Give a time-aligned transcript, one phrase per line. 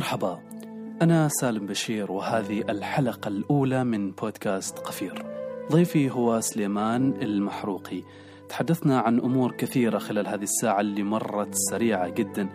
[0.00, 0.40] مرحبا.
[1.02, 5.26] أنا سالم بشير وهذه الحلقة الأولى من بودكاست قفير.
[5.72, 8.02] ضيفي هو سليمان المحروقي.
[8.48, 12.48] تحدثنا عن أمور كثيرة خلال هذه الساعة اللي مرت سريعة جدا.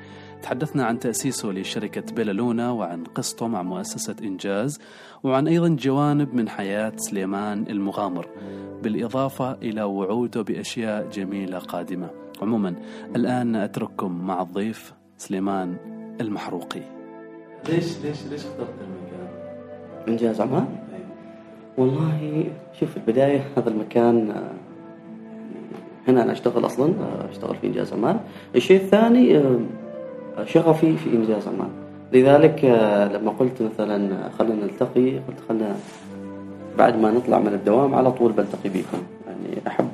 [0.44, 4.80] تحدثنا عن تأسيسه لشركة بيلالونا وعن قصته مع مؤسسة إنجاز
[5.24, 8.28] وعن أيضا جوانب من حياة سليمان المغامر
[8.84, 12.10] بالإضافة إلى وعوده بأشياء جميلة قادمة.
[12.42, 12.76] عموما
[13.16, 15.78] الآن أترككم مع الضيف سليمان
[16.22, 16.95] المحروقي.
[17.70, 19.28] ليش ليش ليش اخترت المكان؟
[20.08, 21.06] إنجاز عمان أيوة.
[21.78, 22.44] والله
[22.80, 24.52] شوف في البداية هذا المكان آه،
[26.12, 28.20] هنا أنا أشتغل أصلا آه، أشتغل في إنجاز عمان
[28.56, 29.60] الشيء الثاني آه،
[30.46, 31.70] شغفي في إنجاز عمان
[32.14, 32.66] لذلك
[33.14, 35.76] لما قلت مثلا خلينا نلتقي قلت خلينا
[36.78, 39.04] بعد ما نطلع من الدوام على طول بلتقي بكم.
[39.28, 39.88] يعني أحب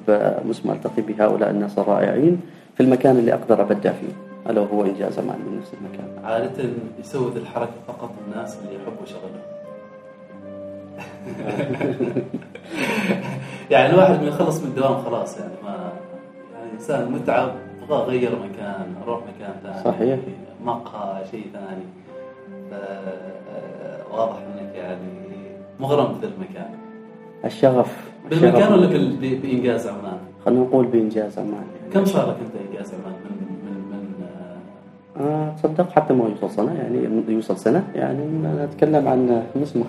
[0.49, 2.41] مسمى ألتقي بهؤلاء الناس الرائعين
[2.75, 4.30] في المكان اللي أقدر أبدع فيه.
[4.49, 9.05] ألا وهو إنجاز عمان من نفس المكان عادة يسوي ذي الحركة فقط الناس اللي يحبوا
[9.05, 9.41] شغلهم
[13.71, 15.91] يعني الواحد من يخلص من الدوام خلاص يعني ما
[16.53, 17.51] يعني إنسان متعب
[17.83, 20.19] يبغى اغير مكان أروح مكان ثاني صحيح.
[20.65, 21.83] مقهى شيء ثاني
[24.13, 25.01] واضح إنك يعني
[25.79, 26.69] مغرم في المكان
[27.45, 31.93] الشغف بالمكان الشغف- ولا بال- ب- بإنجاز عمان؟ خلينا نقول بإنجاز عمان يعني.
[31.93, 33.50] كم صار لك أنت إنجاز عمان من
[35.57, 39.85] تصدق حتى ما يوصل سنة يعني يوصل سنة يعني أنا أتكلم عن اسمه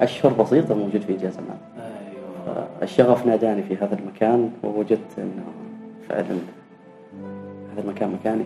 [0.00, 2.58] أشهر بسيطة موجود في أيوه.
[2.58, 5.44] آه، الشغف ناداني في هذا المكان ووجدت أنه
[6.08, 6.38] فعلا
[7.72, 8.44] هذا المكان مكاني.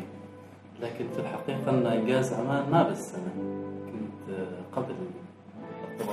[0.82, 3.28] لكن في الحقيقة أن إنجاز عمان ما بالسنة
[3.86, 4.36] كنت
[4.76, 4.94] قبل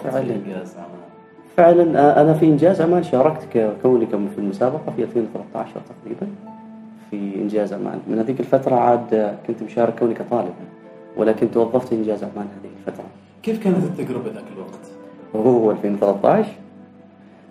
[0.03, 0.25] فعلاً.
[0.25, 1.12] في إنجاز عمان
[1.58, 6.28] فعلا أنا في إنجاز عمان شاركت ككوني كم في المسابقة في 2013 تقريبا.
[7.12, 10.54] في إنجاز عمان من هذيك الفترة عاد كنت مشارك كوني كطالب
[11.18, 13.06] ولكن توظفت إنجاز عمان هذه الفترة.
[13.44, 14.92] كيف كانت التجربة ذاك الوقت؟
[15.34, 16.50] وهو 2013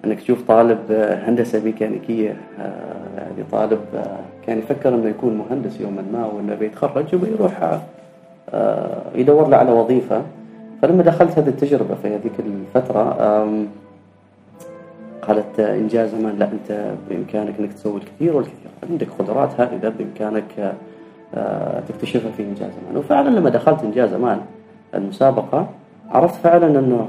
[0.05, 5.81] انك تشوف طالب آه، هندسة ميكانيكية آه، يعني طالب آه، كان يفكر إنه يكون مهندس
[5.81, 7.81] يوما ما وإنه بيتخرج وبيروح
[9.15, 10.23] يدور له على وظيفة.
[10.83, 13.17] فلما دخلت هذه التجربة في هذيك الفترة
[15.23, 18.71] قالت آه، إنجاز زمان لا أنت بإمكانك إنك تسوي الكثير والكثير.
[18.91, 20.73] عندك قدرات هائلة بإمكانك آه،
[21.35, 24.41] آه، تكتشفها في إنجاز زمان وفعلا لما دخلت إنجاز زمان
[24.95, 25.69] المسابقة
[26.11, 27.09] عرفت فعلا إنه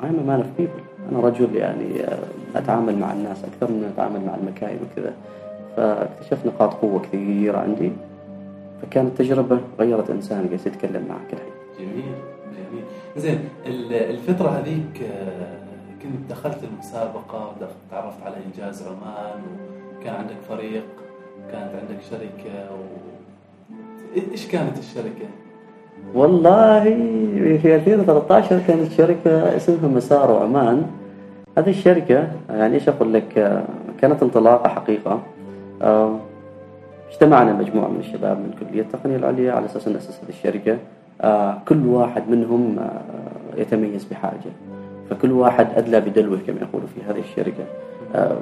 [0.00, 1.10] I'm a man of people.
[1.12, 2.18] أنا رجل يعني آه،
[2.56, 5.12] أتعامل مع الناس أكثر من أتعامل مع المكاين وكذا.
[5.76, 7.92] فاكتشفت نقاط قوة كثيرة عندي.
[8.82, 11.52] فكانت تجربة غيرت إنسان جالس يتكلم معك الحين.
[11.78, 12.04] جميل
[12.44, 12.84] جميل.
[13.16, 15.08] زين ال- الفترة هذيك
[16.04, 17.52] كنت دخلت المسابقة
[17.90, 19.42] تعرفت على إنجاز عمان
[20.00, 20.84] وكان عندك فريق
[21.52, 22.84] كانت عندك شركة و...
[24.32, 25.26] إيش كانت الشركة؟
[26.14, 26.82] والله
[27.62, 30.86] في 2013 كانت شركة اسمها مسار عمان.
[31.58, 33.62] هذه الشركة يعني إيش أقول لك
[34.00, 35.22] كانت انطلاقة حقيقة.
[35.82, 36.18] آه،
[37.10, 40.78] اجتمعنا مجموعة من الشباب من كلية التقنية العليا على أساس نأسس هذه الشركة.
[41.20, 44.73] آه، كل واحد منهم آه، يتميز بحاجة.
[45.10, 47.64] فكل واحد أدلى بدلوه كما يقولوا في هذه الشركة.
[48.14, 48.36] آه،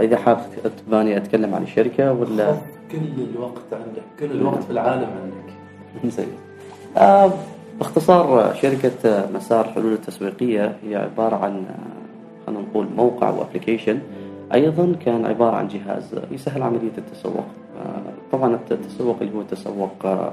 [0.00, 0.38] إذا حاب
[0.86, 2.52] تباني أتكلم عن الشركة ولا؟
[2.92, 2.98] كل
[3.34, 6.10] الوقت عندك كل الوقت في العالم عندك.
[6.12, 6.26] زين.
[6.96, 7.30] آه
[7.78, 11.64] باختصار شركة مسار حلول التسويقية هي عبارة عن
[12.46, 13.98] خلينا نقول موقع و application
[14.54, 17.44] أيضا كان عبارة عن جهاز يسهل عملية التسوق.
[17.82, 20.32] آه، طبعا الت- التسوق اللي هو التسوق آه،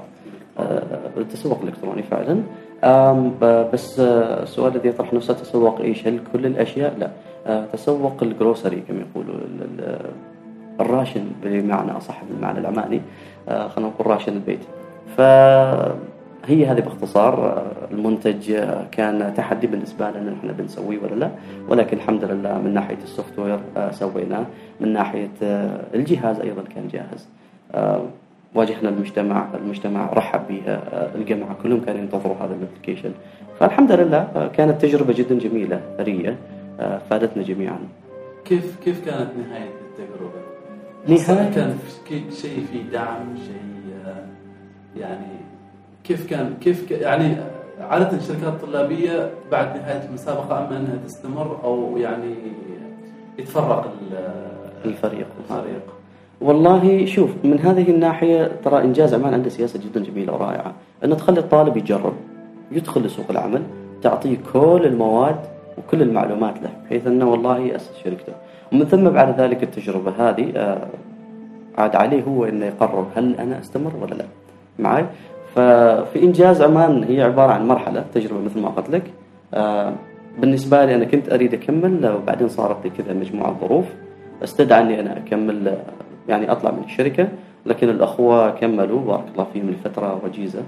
[1.16, 2.40] التسوق الإلكتروني فعلا.
[3.72, 7.10] بس آه، السؤال الذي يطرح نفسه تسوق إيش؟ هل كل الأشياء؟ لا.
[7.46, 10.10] آه، تسوق ال grocery كما يقولوا ال- ال-
[10.80, 13.00] ال ration بمعنى أصح بالمعنى العماني
[13.48, 14.58] آه، خلينا نقول ration البيت.
[15.16, 17.62] فهي هذه باختصار.
[17.90, 18.58] المنتج
[18.92, 21.30] كان تحدي بالنسبة لنا نحن بنسويه ولا لا؟
[21.68, 23.58] ولكن الحمد لله من ناحية ال software
[23.90, 24.44] سويناه.
[24.80, 27.28] من ناحية آه، الجهاز أيضا كان جاهز.
[28.54, 33.12] واجهنا المجتمع المجتمع رحب بها آه، الجامعة كلهم كانوا ينتظروا هذا ال application
[33.60, 36.36] فالحمد لله آه، كانت تجربة جدا جميلة ثرية
[36.80, 37.78] آه، فادتنا جميعا.
[38.44, 40.40] كيف كيف كانت نهاية التجربة؟
[41.08, 41.78] نهاية- كان
[42.30, 43.74] شيء في دعم شيء
[44.96, 45.26] يعني
[46.04, 47.36] كيف كان كيف يعني
[47.80, 52.34] عادة الشركات الطلابية بعد نهاية المسابقة أما أنها تستمر أو يعني
[53.38, 54.44] يتفرق ال-
[54.84, 55.26] الفريق.
[55.40, 55.82] الفريق.
[56.40, 60.72] والله شوف من هذه الناحية ترى إنجاز عمان عنده سياسة جدا جميلة ورائعة.
[61.04, 62.12] أنه تخلي الطالب يجرب
[62.72, 63.62] يدخل لسوق العمل
[64.02, 65.36] تعطيه كل المواد
[65.78, 68.32] وكل المعلومات له بحيث أنه والله يأسس شركته.
[68.72, 70.86] ومن ثم بعد ذلك التجربة هذه آه،
[71.78, 74.24] عاد عليه هو أنه يقرر هل أنا أستمر ولا لا
[74.78, 75.04] معي.
[75.54, 79.02] ففي إنجاز عمان هي عبارة عن مرحلة تجربة مثل ما قلت لك.
[79.54, 79.92] آه،
[80.38, 83.84] بالنسبة لي أنا كنت أريد أكمل وبعدين صارت لي كذا مجموعة ظروف.
[84.44, 85.76] استدعى أني أنا أكمل آه،
[86.28, 87.28] يعني أطلع من الشركة
[87.66, 90.62] لكن الأخوة كملوا بارك الله فيهم لفترة وجيزة.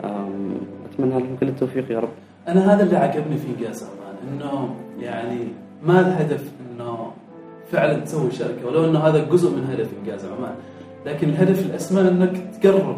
[0.00, 2.08] أتمنى لهم كل التوفيق يا رب.
[2.48, 3.46] أنا هذا اللي عجبني في
[3.84, 5.38] عمان إنه يعني
[5.82, 7.12] ما الهدف إنه
[7.72, 10.54] فعلا تسوي شركة ولو إنه هذا جزء من هدف انجاز عمان
[11.06, 12.32] لكن الهدف الأسمى إنك
[12.62, 12.96] تقرب.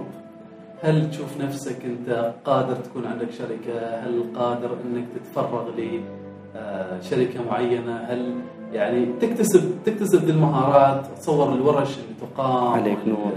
[0.83, 8.35] هل تشوف نفسك أنت قادر تكون عندك شركة؟ هل قادر إنك تتفرغ لشركة معينة؟ هل
[8.73, 13.33] يعني تكتسب تكتسب دي المهارات تصور الورش اللي تقام عليك نور.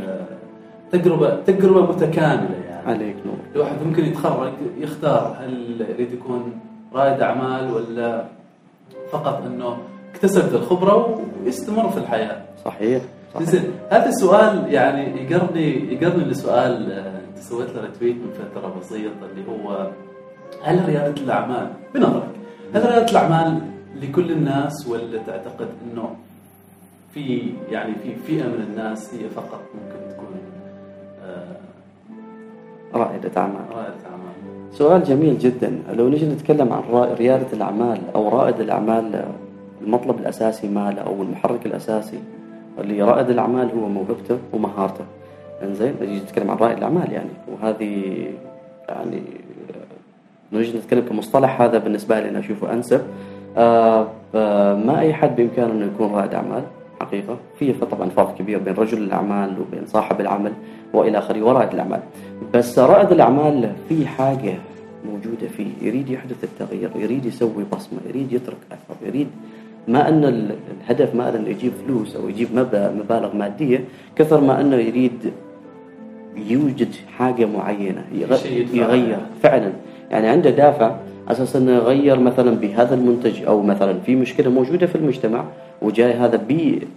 [0.92, 6.54] تجربه تجربة متكاملة يعني عليك نور الواحد ممكن يتخرج يختار هل يريد يكون
[6.94, 8.26] رائد أعمال ولا
[9.12, 9.78] فقط إنه
[10.14, 12.42] اكتسب الخبرة ويستمر في الحياة.
[12.66, 13.02] صحيح
[13.34, 18.74] صحيح زين هذا السؤال يعني يقرني يقرني لسؤال آه، أنت سويت له ريتويت من فترة
[18.80, 19.88] بسيطة اللي هو
[20.64, 22.30] هل ريادة الاعمال بنظرك
[22.74, 23.62] هل ريادة الأعمال
[24.02, 26.16] لكل الناس ولا تعتقد إنه
[27.14, 30.28] في يعني في فئة من الناس هي فقط ممكن تكون
[31.26, 31.56] آه،
[32.94, 33.66] رائدة أعمال.
[33.72, 34.36] رائدة أعمال؟
[34.72, 35.80] سؤال جميل جدا.
[35.94, 36.82] لو نجي نتكلم عن
[37.20, 39.26] ريادة الأعمال أو رائد الأعمال
[39.82, 42.20] المطلب الأساسي ماله أو المحرك الأساسي
[42.80, 45.06] اللي رائد الأعمال هو موهبته ومهارته.
[45.64, 47.30] إنزين نجي نتكلم عن رائد الأعمال يعني.
[47.48, 48.26] وهذه
[48.90, 49.22] يعني
[50.54, 53.02] نجي نتكلم كمصطلح هذا بالنسبة لي أنا أشوفه أنسب.
[53.58, 56.64] آه، آه، ما أي حد بإمكانه أنه يكون رائد أعمال
[57.02, 57.38] حقيقة.
[57.60, 60.52] في طبعا فرق كبير بين رجل الأعمال وبين صاحب العمل
[60.94, 62.00] وإلى آخره ورائد الأعمال.
[62.54, 64.54] بس رائد الأعمال في حاجة
[65.12, 65.68] موجودة فيه.
[65.82, 69.28] يريد يحدث التغيير يريد يسوي بصمة يريد يترك أثر يريد
[69.88, 73.84] ما أن ال- الهدف ما أنه يجيب فلوس أو يجيب مب- مبالغ مادية
[74.16, 75.32] كثر ما أنه يريد
[76.48, 78.04] يوجد حاجة معينة
[78.74, 79.18] يغير.
[79.44, 79.72] فعلا.
[80.12, 80.96] يعني عنده دافع
[81.28, 85.44] أساس أنه يغير مثلا بهذا المنتج أو مثلا في مشكلة موجودة في المجتمع
[85.82, 86.42] وجاي هذا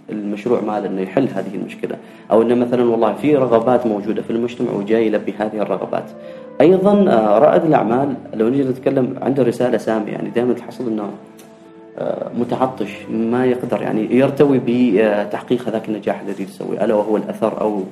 [0.09, 1.95] بالمشروع ماله إنه يحل هذه المشكلة.
[2.31, 6.05] أو إنه مثلا والله في رغبات موجودة في المجتمع وجاي يلبي هذه الرغبات.
[6.61, 11.09] أيضا آه، رائد الأعمال لو نجي نتكلم عنده رسالة سامية يعني دائما تحصل إنه
[11.99, 17.61] آه، متعطش ما يقدر يعني يرتوي بتحقيق هذاك النجاح اللي يريد يسويه ألا وهو الأثر
[17.61, 17.83] أو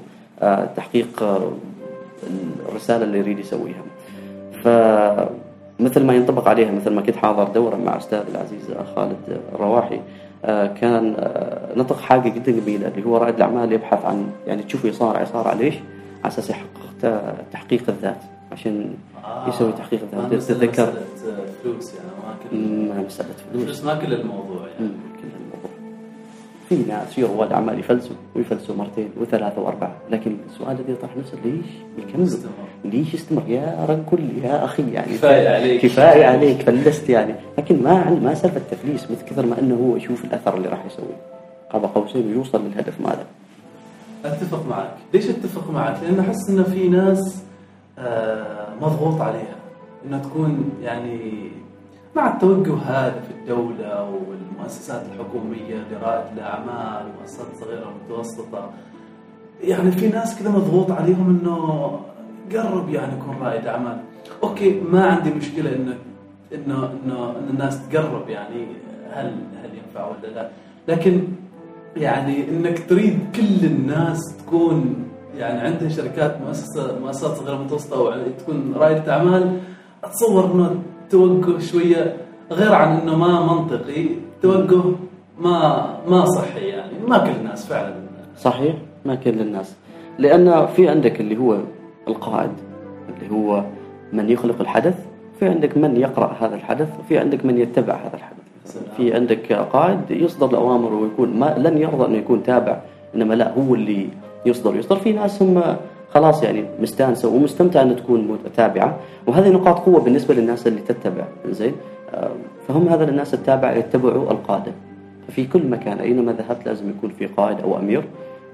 [0.42, 1.52] آه، تحقيق آه،
[2.70, 3.84] الرسالة اللي يريد يسويها.
[5.80, 8.62] فمثل ما ينطبق عليها مثل ما كنت حاضر دوره مع أستاذ العزيز
[8.96, 10.00] خالد الرواحي
[10.46, 14.90] آه، كان آه، نطق حاجة جدا جميلة اللي هو رائد الأعمال يبحث عن يعني تشوفه
[14.90, 15.76] يصارع يصارع ليش؟
[16.24, 17.22] على أساس يحقق
[17.52, 18.18] تحقيق الذات
[18.52, 18.94] عشان
[19.48, 20.44] يسوي تحقيق الذات.
[20.44, 20.94] تتذكر؟
[21.64, 23.62] فلوس يعني ما كل ما مسألة فلوس.
[23.62, 24.92] الفلوس ما كل الموضوع يعني.
[26.70, 29.92] في ناس في رواد اعمال يفلسوا ويفلسوا مرتين وثلاثة وأربعة.
[30.12, 31.66] لكن السؤال الذي يطرح نفسه ليش
[31.98, 32.30] يكمل.
[32.86, 35.82] ليش يستمر؟ يا رجل يا أخي يعني كفاية عليك.
[35.82, 37.34] كفاية عليك فلست يعني.
[37.58, 40.86] لكن ما عن ما سالفة تفليس مثل كثر ما أنه هو يشوف الأثر اللي راح
[40.86, 41.18] يسويه
[41.72, 43.26] قاب قوسين ويوصل للهدف ماله.
[44.26, 44.90] أتفق معك.
[45.14, 47.44] ليش أتفق معك؟ لأن أحس انه في ناس
[48.00, 49.56] آه، مضغوط عليها.
[50.06, 51.20] إنها تكون يعني
[52.18, 58.70] مع التوجه هذا في الدولة والمؤسسات الحكومية لرائد الأعمال ومؤسسات صغيرة ومتوسطة.
[59.64, 61.90] يعني في ناس كذا مضغوط عليهم إنه
[62.54, 63.98] قرب يعني يكون رائد أعمال.
[64.44, 65.98] أوكي ما عندي مشكلة انه
[66.54, 68.66] انه انه إن الناس تقرب يعني
[69.12, 69.26] هل
[69.64, 70.50] هل ينفع ولا لا.
[70.88, 71.24] لكن
[71.98, 75.06] يعني إنك تريد كل الناس تكون
[75.38, 79.60] يعني عندها شركات مؤسسه مؤسسات صغيرة متوسطه أو تكون رائدة أعمال
[80.04, 82.18] أتصور إنه توجه شوية
[82.52, 84.06] غير عن إنه ما منطقي
[84.42, 84.84] توجه
[85.42, 87.94] ما ما صحي يعني ما كل الناس فعلا.
[88.40, 89.76] صحيح؟ ما كل الناس.
[90.20, 91.58] لأن في عندك اللي هو
[92.08, 92.52] القائد
[93.10, 93.64] اللي هو
[94.14, 94.96] من يخلق الحدث
[95.40, 98.38] في عندك من يقرأ هذا الحدث وفي عندك من يتبع هذا الحدث.
[98.98, 102.80] في عندك قائد يصدر الأوامر ويكون ما لن يرضى أنه يكون تابع
[103.16, 104.10] إنما لا هو اللي
[104.46, 104.76] يصدر.
[104.76, 105.64] يصدر في ناس هم
[106.18, 111.74] خلاص يعني مستانسة ومستمتعة أن تكون متابعة وهذه نقاط قوة بالنسبة للناس اللي تتبع زين؟
[112.14, 112.30] آه،
[112.68, 114.72] فهم هذا الناس التابعة يتبعوا القادة.
[115.28, 118.04] ففي كل مكان أينما ذهبت لازم يكون في قائد أو أمير.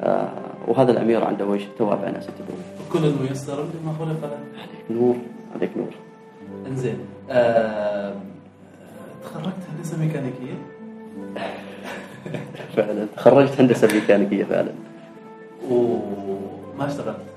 [0.01, 0.29] آه،
[0.67, 5.15] وهذا الأمير عنده وجه توابع ناس يتبعونه كل الميسر لما خلق له عليك نور
[5.55, 5.89] عليك نور.
[6.67, 6.97] إنزين.
[7.29, 8.13] آه
[9.23, 10.53] تخرجت هندسة ميكانيكية؟
[12.75, 13.05] فعلا.
[13.15, 14.71] تخرجت هندسة ميكانيكية فعلا.
[15.71, 17.07] وما اشتغلت.
[17.07, 17.32] ميكانيكيه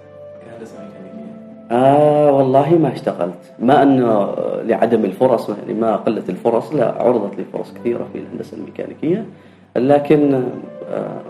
[1.71, 3.53] آه والله ما اشتغلت.
[3.59, 8.57] ما أنه لعدم الفرص يعني ما قلت الفرص لا عرضت لي فرص كثيرة في الهندسة
[8.57, 9.25] الميكانيكية.
[9.77, 10.35] لكن
[10.91, 11.21] آه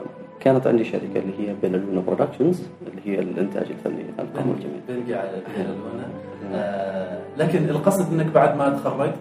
[0.41, 5.31] كانت عندي شركة اللي هي بيلالونا برودكشنز اللي هي الإنتاج الفني القمر الجميل بنجي على
[5.57, 6.07] بيلالونا
[6.55, 9.15] آه لكن القصد إنك بعد ما تخرجت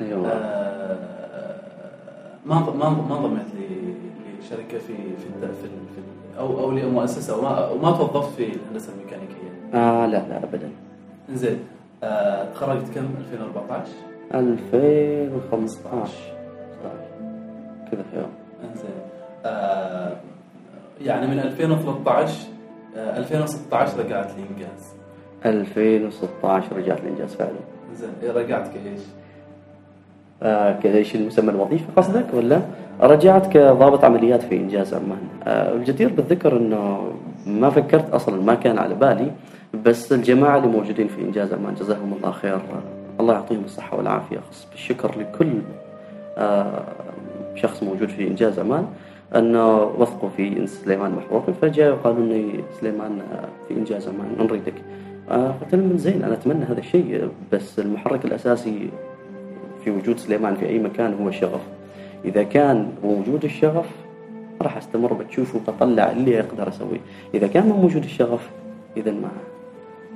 [0.00, 0.28] أيوه.
[0.28, 0.96] آه
[2.46, 5.68] ما ما ما انضميت ل- لشركة في في في,
[6.38, 9.39] أو أو لمؤسسة وما وما توظفت في الهندسة الميكانيكية.
[9.74, 10.70] آه لا لا ابدا
[11.30, 11.58] إنزين
[12.02, 12.44] آه
[12.94, 13.86] كم 2014
[14.34, 16.12] 2015
[17.92, 18.30] كذا في يوم
[18.70, 18.90] إنزين
[19.44, 20.12] آه
[21.00, 22.34] يعني من 2013
[22.96, 24.94] آه 2016 رجعت لانجاز
[25.46, 27.50] 2016 رجعت الانجاز فعلا
[27.94, 29.00] زين إيه رجعت كايش؟
[30.42, 32.60] آه كذا إيش المسمى الوظيفي قصدك ولا؟
[33.00, 35.18] رجعت كضابط عمليات في إنجاز عمان.
[35.46, 37.12] آه الجدير بالذكر إنه
[37.46, 39.30] ما فكرت أصلا ما كان على بالي
[39.74, 42.54] بس الجماعة اللي موجودين في إنجاز عمان جزاهم الله خير.
[42.54, 42.82] آه
[43.20, 44.38] الله يعطيهم الصحة والعافية.
[44.38, 45.52] خص بالشكر لكل
[46.38, 46.84] آه
[47.54, 48.86] شخص موجود في إنجاز عمان
[49.36, 51.50] انه وثقوا في سليمان محروق.
[51.50, 54.74] فجاء وقالوا لي سليمان آه، في إنجاز عمان نريدك.
[55.30, 58.88] آه قلت لهم زين أنا أتمنى هذا الشيء بس المحرك الأساسي
[59.84, 61.60] في وجود سليمان في أي مكان هو الشغف.
[62.24, 63.86] إذا كان موجود الشغف
[64.62, 67.00] راح أستمر بتشوف وبطلع اللي أقدر أسويه.
[67.34, 68.50] إذا كان مو موجود الشغف
[68.96, 69.30] إذا ما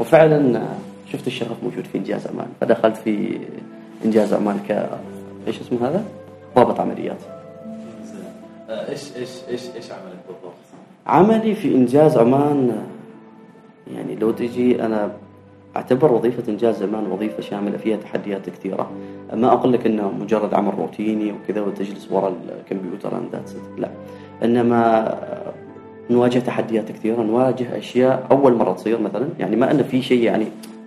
[0.00, 0.62] وفعلا
[1.12, 3.38] شفت الشغف موجود في إنجاز أعمال فدخلت في
[4.04, 4.88] إنجاز أعمال ك
[5.46, 6.04] إيش اسمه هذا؟
[6.56, 7.18] ضابط عمليات.
[8.70, 10.54] آه إيش إيش إيش إيش عملك بالضبط؟
[11.06, 12.82] عملي في إنجاز عمان
[13.94, 15.10] يعني لو تجي أنا
[15.76, 18.90] أعتبر وظيفة إنجاز زمان وظيفة شاملة فيها تحديات كثيرة.
[19.32, 23.88] ما أقول لك إنه مجرد عمل روتيني وكذا وتجلس وراء الكمبيوتر that's لا.
[24.44, 25.08] إنما
[26.10, 28.26] نواجه تحديات كثيرة نواجه أشياء.
[28.30, 30.46] أول مرة تصير مثلا يعني ما أنه في شيء يعني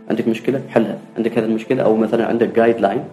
[0.10, 0.98] عندك مشكلة حلها.
[1.18, 3.04] عندك هذه المشكلة أو مثلا عندك guideline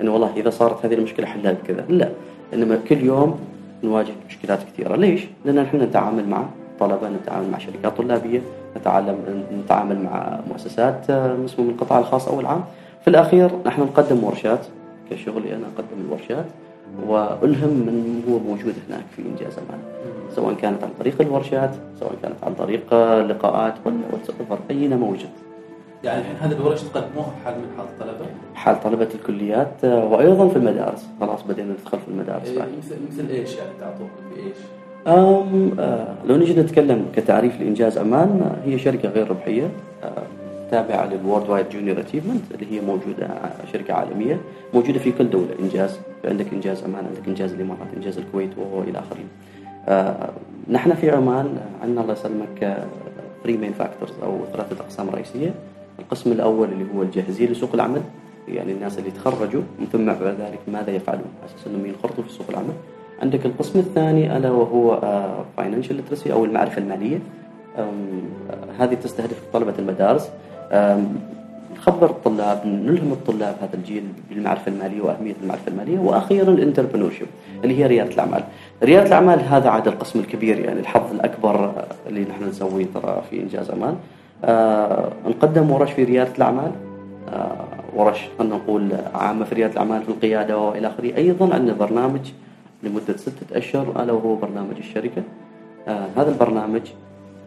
[0.00, 1.84] إنه والله إذا صارت هذه المشكلة حلها بكذا.
[1.88, 2.08] لا
[2.54, 3.40] إنما كل يوم
[3.84, 4.96] نواجه مشكلات كثيرة.
[4.96, 6.44] ليش؟ لأن نحن نتعامل مع
[6.80, 8.40] طلبة نتعامل مع شركات طلابية
[8.76, 12.64] نتعلم نتعامل مع مؤسسات آه، مسموم من القطاع الخاص أو العام.
[13.02, 14.66] في الأخير نحن نقدم ورشات.
[15.10, 16.44] كشغلي أنا أقدم الورشات
[17.06, 19.80] وألهم من هو موجود هناك في إنجاز أمان
[20.36, 21.70] سواء كانت عن طريق الورشات
[22.00, 25.28] سواء كانت عن طريق لقاءات ولا واتساب أين موجود
[26.04, 30.48] يعني الحين هذه الورش تقدموها في حال من حال الطلبه؟ حال طلبة الكليات آه، وأيضا
[30.48, 31.06] في المدارس.
[31.20, 34.56] خلاص بدينا ندخل في المدارس إيه، بعد مثل مثل إيش يعني تعطوكم بإيش؟
[35.06, 39.70] أم آه لو نجي نتكلم كتعريف لإنجاز أمان آه، هي شركة غير ربحية
[40.04, 40.22] آه
[40.70, 44.40] تابعة لل Worldwide Junior Achievement اللي هي موجودة آه، شركة عالمية
[44.74, 45.48] موجودة في كل دولة.
[45.60, 49.18] إنجاز عندك إنجاز أمان عندك إنجاز الإمارات إنجاز الكويت وإلى آخره.
[49.18, 49.57] آه
[50.70, 52.86] نحن في عمان آه، عندنا الله يسلمك
[53.44, 55.54] 3 main factors أو ثلاثة أقسام رئيسية.
[55.98, 58.00] القسم الأول اللي هو الجاهزية لسوق العمل
[58.48, 62.46] يعني الناس اللي تخرجوا ثم بعد ذلك ماذا يفعلون؟ على أساس إنهم ينخرطوا في سوق
[62.50, 62.72] العمل.
[63.22, 65.00] عندك القسم الثاني ألا وهو
[65.56, 67.18] financial literacy أو المعرفة المالية.
[67.78, 67.90] آه،
[68.78, 70.30] هذه تستهدف طلبة المدارس.
[71.78, 77.26] نخبر الطلاب نلهم الطلاب هذا الجيل بالمعرفة المالية وأهمية المعرفة المالية وأخيرا الانتربرنورشيب
[77.64, 78.44] اللي هي ريادة الأعمال.
[78.82, 81.72] ريادة الأعمال هذا عاد القسم الكبير يعني الحظ الأكبر
[82.08, 83.96] اللي نحن نسويه ترى في إنجاز أمان.
[84.44, 86.70] آه نقدم ورش في ريادة الأعمال
[87.32, 92.20] آه ورش خلينا نقول عامة في ريادة الأعمال في القيادة وإلى آخره أيضا عندنا برنامج
[92.82, 95.22] لمدة ستة أشهر ألا وهو برنامج الشركة
[95.88, 96.82] آه هذا البرنامج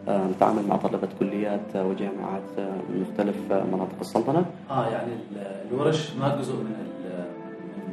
[0.08, 4.44] نتعامل مع طلبة كليات آه، وجامعات آه، من مختلف آه، مناطق السلطنة.
[4.70, 7.24] آه يعني ال- الورش ما جزء من ال-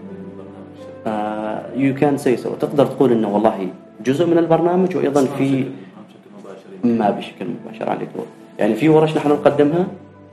[0.09, 3.67] من برنامج الشركة you can say so تقدر تقول إنه والله
[4.05, 5.65] جزء من البرنامج وأيضا في
[6.83, 7.89] ما بشكل مباشر.
[7.89, 8.09] عليك.
[8.59, 9.87] يعني في ورش نحن نقدمها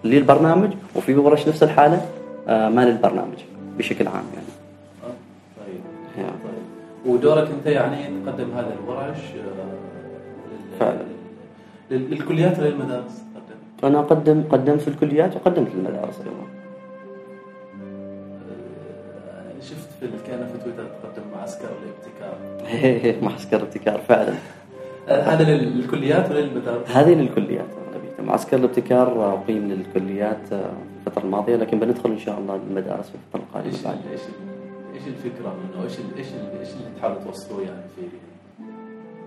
[0.04, 2.06] للبرنامج وفي ورش نفس الحالة
[2.48, 3.38] آه، ما للبرنامج
[3.78, 4.46] بشكل عام يعني.
[5.04, 5.14] آه،
[5.66, 6.26] طيب.
[6.26, 7.12] طيب.
[7.14, 10.98] ودورك أنت يعني تقدم هذه الورش آه، فعلا.
[11.90, 16.46] لل- للكليات ولا للمدارس تقدم؟ أنا أقدم قدمت في الكليات وقدمت في المدارس أيضا
[19.30, 24.34] آه، شفت في كان في تويتر تقدم معسكر الابتكار معسكر ابتكار فعلا
[25.08, 27.66] آه، هذا للكليات ولا للمدارس؟ هذه للكليات
[28.24, 30.64] معسكر الابتكار آه، أقيم للكليات في
[31.06, 34.20] الفترة الماضية لكن بندخل إن شاء الله للمدارس في الفترة القادمة إيش بعد ال- إيش
[34.20, 36.26] ال- إيش الفكرة منه؟ إيش ال- إيش
[36.72, 38.02] اللي تحاولوا توصلوه يعني في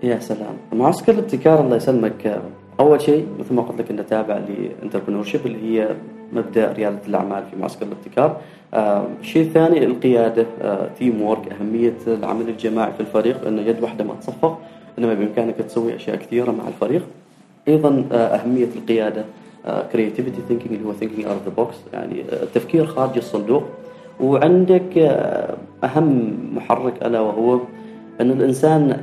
[0.02, 0.56] يا سلام.
[0.72, 2.26] معسكر الابتكار الله يسلمك.
[2.26, 2.40] آه،
[2.80, 5.88] أول شيء مثل ما قلت لك إنه تابع ل entrepreneurship اللي هي
[6.32, 8.36] مبدأ ريادة الأعمال في معسكر الابتكار.
[8.74, 10.46] آه، الشيء الثاني القيادة.
[10.98, 13.44] teamwork أهمية العمل الجماعي في الفريق.
[13.44, 14.58] لأنه يد واحدة ما تصفق.
[14.98, 17.02] إنما بإمكانك تسوي أشياء كثيرة مع الفريق.
[17.68, 19.24] أيضا آه، أهمية القيادة.
[19.92, 23.64] creativity thinking اللي هو thinking out the box يعني آه، التفكير خارج الصندوق.
[24.20, 25.54] وعندك آه،
[25.84, 27.60] أهم محرك ألا وهو
[28.20, 29.02] إن الإنسان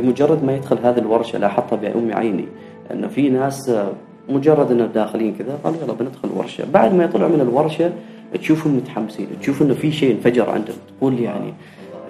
[0.00, 2.44] بمجرد ما يدخل هذه الورشه لاحظتها بأم عيني
[2.92, 3.72] انه في ناس
[4.28, 6.64] مجرد إنه داخلين كذا قالوا يلا بندخل ورشة.
[6.74, 7.90] بعد ما يطلعوا من الورشة
[8.40, 10.76] تشوفهم متحمسين تشوف إنه في شيء انفجر عندهم.
[10.98, 11.54] تقول يعني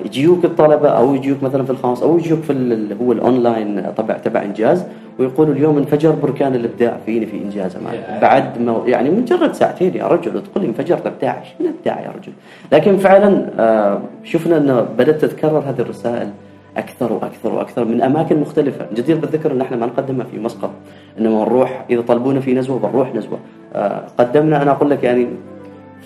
[0.04, 4.42] يجيوك الطلبة أو يجيوك مثلا في الخاص أو يجيوك في اللي هو الأونلاين تبع تبع
[4.42, 4.84] إنجاز
[5.18, 10.06] ويقولوا اليوم انفجر بركان الإبداع فيني في إنجاز معي بعد ما يعني مجرد ساعتين يا
[10.06, 12.32] رجل تقول لي انفجر الابداع إيش من ابداع يا رجل؟
[12.72, 16.28] لكن فعلا آه، شفنا إنه بدأت تتكرر هذه الرسائل.
[16.76, 18.86] أكثر وأكثر وأكثر من أماكن مختلفة.
[18.94, 20.70] جدير بالذكر أن إحنا ما نقدمها في مسقط.
[21.18, 23.38] إنما نروح إذا طلبونا في نزوة بنروح نزوة.
[23.74, 25.26] آه، قدمنا أنا أقول لك يعني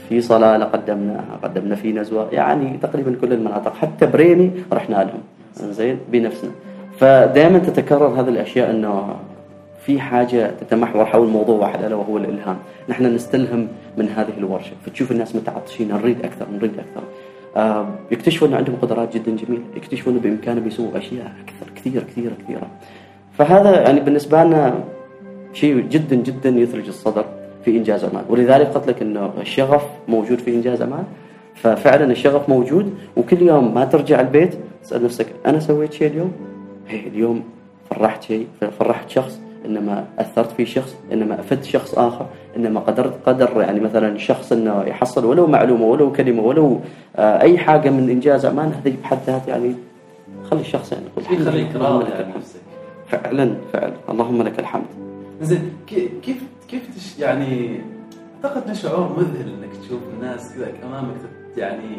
[0.09, 2.29] في صلاله قدمناها قدمنا في نزوة.
[2.33, 3.75] يعني تقريبا كل المناطق.
[3.75, 5.73] حتى بريمي رحنا لهم.
[5.73, 6.51] زين؟ بنفسنا.
[6.99, 9.17] فدائما تتكرر هذه الأشياء إنه
[9.87, 12.57] في حاجة تتمحور حول موضوع واحد ألا وهو الإلهام،
[12.89, 15.89] نحن نستلهم من هذه الورشة، فتشوف الناس متعطشين.
[15.89, 17.03] نريد أكثر نريد أكثر.
[18.11, 22.67] يكتشفوا ان عندهم قدرات جدا جميلة، يكتشفوا انه بإمكانهم يسووا أشياء أكثر كثير كثير كثيرة.
[23.39, 24.85] فهذا يعني بالنسبة لنا
[25.53, 27.25] شيء جدا جدا يثلج الصدر
[27.65, 31.05] في إنجاز أمان، ولذلك قلت لك إنه الشغف موجود في إنجاز أمان،
[31.55, 36.33] ففعلا الشغف موجود وكل يوم ما ترجع البيت تسأل نفسك أنا سويت شيء اليوم؟
[36.89, 37.43] هي اليوم
[37.91, 38.47] فرحت شيء
[38.79, 42.27] فرحت شخص إنما أثرت في شخص إنما أفدت شخص آخر
[42.57, 46.81] إنما قدرت قدر يعني مثلا شخص إنه يحصل ولو معلومة ولو كلمة ولو
[47.17, 49.75] آه أي حاجة من إنجاز أمان هذه بحد ذاتها يعني
[50.51, 52.61] خلي الشخص يعني يقول يخليك راضي عن نفسك
[53.09, 54.87] فعلا فعلا اللهم لك الحمد.
[55.43, 55.73] زين
[56.23, 57.81] كيف كيف تش يعني
[58.45, 61.17] أعتقد إنه شعور مذهل إنك تشوف الناس كذا امامك
[61.57, 61.97] يعني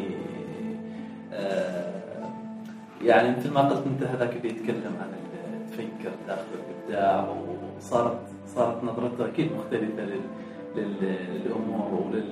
[1.32, 1.92] آه
[3.04, 5.08] يعني مثل ما قلت أنت هذاك اللي يتكلم عن
[5.70, 6.71] تفكر داخل
[7.78, 8.18] وصارت
[8.56, 10.20] صارت نظرته أكيد مختلفة لل
[10.76, 12.24] للأمور ولل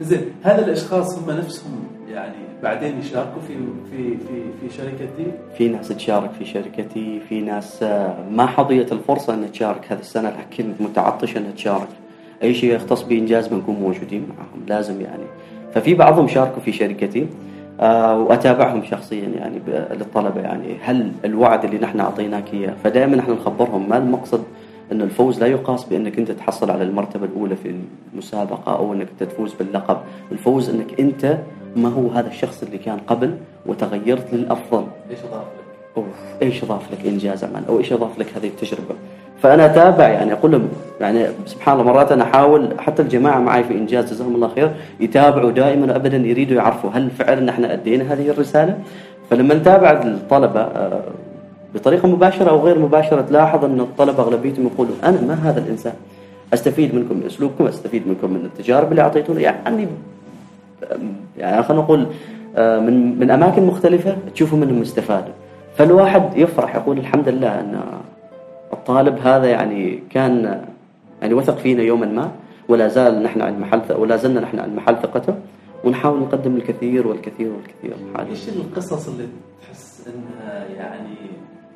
[0.00, 3.54] زين هذا الأشخاص هم نفسهم يعني بعدين يشاركوا في
[3.90, 9.34] في في في شركتي؟ في ناس تشارك في شركتي في ناس آه، ما حظيت الفرصة
[9.34, 11.88] ان تشارك هذه السنة لكن متعطشه إنها تشارك.
[12.42, 15.24] أي شيء يختص بإنجاز بنكون موجودين معهم لازم يعني.
[15.74, 17.26] ففي بعضهم شاركوا في شركتي.
[17.78, 23.98] وأتابعهم شخصيا يعني للطلبة يعني هل الوعد اللي نحن أعطيناك اياه فدائما نحن نخبرهم ما
[23.98, 24.42] المقصد
[24.92, 27.74] ان الفوز لا يقاس بأنك أنت تحصل على المرتبة الأولى في
[28.14, 29.96] المسابقة أو أنك أنت تفوز باللقب،
[30.32, 31.38] الفوز أنك أنت
[31.76, 33.34] ما هو هذا الشخص اللي كان قبل
[33.66, 34.86] وتغيرت للأفضل.
[35.10, 35.64] إيش اضاف لك؟
[35.96, 36.06] أوف
[36.42, 38.94] إيش اضاف لك إنجاز عمل أو إيش اضاف لك هذه التجربة؟
[39.42, 40.68] فأنا اتابع يعني أقول لهم
[41.00, 44.70] يعني سبحان الله مرات أنا أحاول حتى الجماعة معي في إنجاز جزاهم الله خير
[45.00, 48.78] يتابعوا دائما ابدا يريدوا يعرفوا هل فعلا إحنا أدينا هذه الرسالة؟
[49.30, 51.00] فلما نتابع الطلبة آه،
[51.74, 55.92] بطريقة مباشرة أو غير مباشرة تلاحظ أن الطلبة أغلبيتهم يقولوا أنا ما هذا الإنسان.
[56.54, 59.40] أستفيد منكم من أسلوبكم أستفيد منكم من التجارب اللي أعطيتونا.
[59.40, 59.86] يعني
[61.38, 62.06] يعني خلينا نقول
[62.56, 65.32] آه، من من أماكن مختلفة تشوفوا منهم استفاده
[65.76, 67.80] فالواحد يفرح يقول الحمد لله أن
[68.72, 70.64] الطالب هذا يعني كان
[71.22, 72.30] يعني وثق فينا يوما ما
[72.68, 75.34] ولا زال نحن عند محل ولا زلنا نحن عند محل ثقته
[75.84, 77.96] ونحاول نقدم الكثير والكثير والكثير.
[78.30, 79.28] إيش القصص اللي
[79.62, 81.16] تحس إنها يعني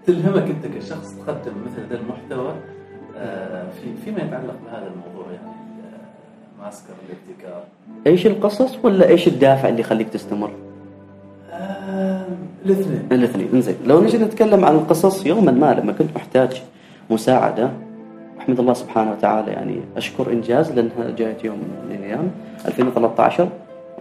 [0.06, 2.54] تلهمك أنت كشخص تقدم مثل ذا المحتوى؟
[3.16, 5.52] آه، في فيما يتعلق بهذا الموضوع يعني
[6.60, 7.62] معسكر الابتكار.
[8.06, 10.50] إيش القصص ولا إيش الدافع اللي يخليك تستمر؟
[11.50, 12.26] آه
[12.66, 13.08] الاثنين.
[13.12, 13.48] الاثنين.
[13.54, 16.62] إنزين لو نجي نتكلم عن القصص يوما ما لما كنت محتاج
[17.12, 17.70] مساعدة.
[18.40, 22.30] أحمد الله سبحانه وتعالى يعني أشكر إنجاز لأنها جاءت يوم من الأيام
[22.66, 23.48] 2013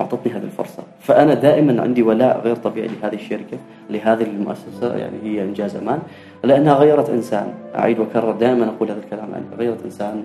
[0.02, 0.84] أعطتني هذه الفرصة.
[1.00, 3.58] فأنا دائما عندي ولاء غير طبيعي لهذه الشركة
[3.90, 6.00] لهذه المؤسسة يعني هي إنجاز أمان.
[6.44, 7.54] لأنها غيرت إنسان.
[7.76, 10.24] أعيد وأكرر دائما أقول هذا الكلام يعني غيرت إنسان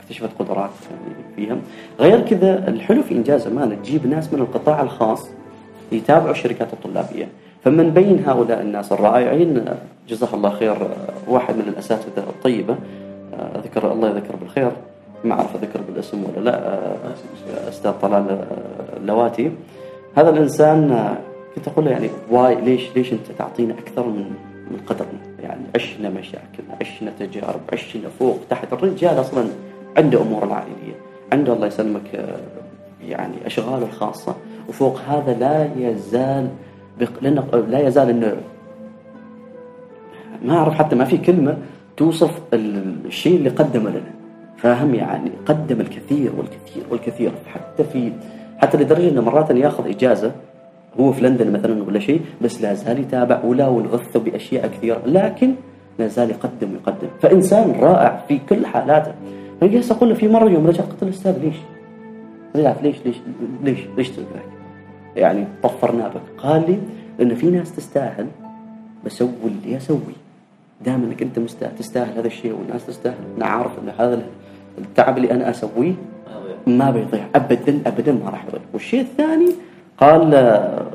[0.00, 1.60] اكتشفت قدرات يعني فيهم.
[2.00, 5.28] غير كذا الحلو في إنجاز أمان تجيب ناس من القطاع الخاص
[5.92, 7.28] يتابعوا الشركات الطلابية.
[7.66, 9.64] فمن بين هؤلاء الناس الرائعين
[10.08, 10.76] جزاه الله خير
[11.28, 12.76] واحد من الأساتذة الطيبة.
[13.64, 14.70] ذكر الله يذكر بالخير.
[15.24, 16.78] ما أعرف أذكر بالاسم ولا لا
[17.68, 18.46] أستاذ طلال
[18.96, 19.50] اللواتي.
[20.16, 21.14] هذا الإنسان
[21.56, 24.30] كنت أقول له يعني واي ليش ليش أنت تعطينا أكثر من
[24.70, 29.44] من قدرنا يعني عشنا مشاكل عشنا تجارب عشنا فوق تحت الرجال أصلا
[29.96, 30.94] عنده أمور العائلية.
[31.32, 32.26] عنده الله يسلمك
[33.08, 34.34] يعني أشغاله الخاصة.
[34.68, 36.48] وفوق هذا لا يزال
[37.22, 38.36] لأنه لا يزال
[40.44, 41.56] ما أعرف حتى ما في كلمة
[41.96, 44.10] توصف الشيء اللي قدمه لنا.
[44.56, 47.32] فاهم يعني قدم الكثير والكثير والكثير.
[47.46, 48.12] حتى في
[48.58, 50.32] حتى لدرجة أنه مرات ياخذ إجازة
[51.00, 55.02] هو في لندن مثلا ولا شيء بس لا زال يتابع ولا ونغثه بأشياء كثيرة.
[55.06, 55.54] لكن
[55.98, 57.08] لا زال يقدم ويقدم.
[57.20, 59.12] فإنسان رائع في كل حالاته.
[59.60, 61.56] فجلس أقول له في مرة يوم رجع قلت له أستاذ ليش؟
[62.56, 63.16] رجعت ليش ليش
[63.64, 64.26] ليش ليش تقول
[65.16, 66.40] يعني طفرنا بك.
[66.42, 66.78] قال لي
[67.18, 68.26] لأن في ناس تستاهل
[69.04, 69.98] بسوي اللي أسوي.
[70.84, 74.22] دائما إنك أنت مستاهل تستاهل هذا الشيء والناس تستاهل أنا عارف إن هذا
[74.78, 75.92] التعب اللي أنا أسويه
[76.66, 79.50] ما بيضيع ابدا ابدا ما راح يضيع والشيء الثاني
[79.98, 80.86] قال آه،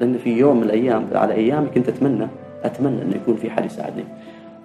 [0.00, 2.26] لأن في يوم من الأيام على أيامي كنت أتمنى
[2.64, 4.04] أتمنى انه يكون في حد يساعدني.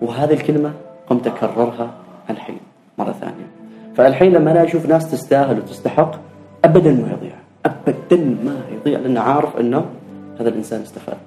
[0.01, 0.73] وهذه الكلمة
[1.07, 1.91] قمت أكررها
[2.29, 2.57] الحين
[2.97, 3.47] مرة ثانية.
[3.95, 6.15] فالحين لما أنا أشوف ناس تستاهل وتستحق
[6.65, 7.35] ابدا ما يضيع.
[7.65, 9.85] ابدا ما يضيع لأنه عارف إنه
[10.39, 11.17] هذا الإنسان استفاد.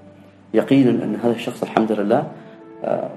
[0.55, 2.27] يقينا أن هذا الشخص الحمد لله
[2.85, 3.11] آه،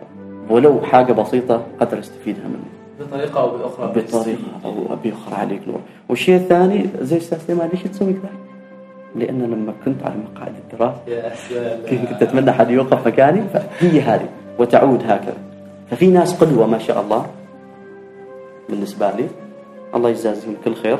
[0.49, 2.65] ولو حاجة بسيطة قدر استفيدها منه.
[2.99, 3.87] بطريقة أو بأخرى.
[3.87, 8.29] بطريقة أو بأخرى عليك نور والشيء الثاني زي أستاذ سليمان ليش تسوي كذا؟
[9.15, 10.99] لأن لما كنت على مقاعد الدراسة
[11.89, 15.37] كنت أتمنى حد يوقف مكاني فهي هذه وتعود هكذا.
[15.91, 17.25] ففي ناس قدوة ما شاء الله
[18.69, 19.27] بالنسبة لي.
[19.95, 20.97] الله يجازيهم كل خير.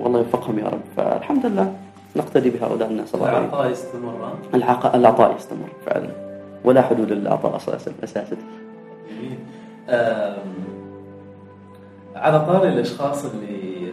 [0.00, 0.80] والله يوفقهم يا رب.
[0.96, 1.74] فالحمد لله
[2.16, 3.38] نقتدي بهؤلاء الناس الله.
[3.38, 4.32] العطاء يستمر.
[4.94, 6.10] العطاء يستمر فعلا.
[6.64, 8.36] ولا حدود للعطاء أساسا أساسا.
[9.10, 9.38] جميل.
[12.16, 13.92] على طاري الأشخاص اللي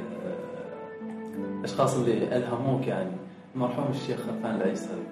[1.59, 3.09] الأشخاص اللي ألهموك يعني
[3.55, 5.03] المرحوم الشيخ خلفان العيسوي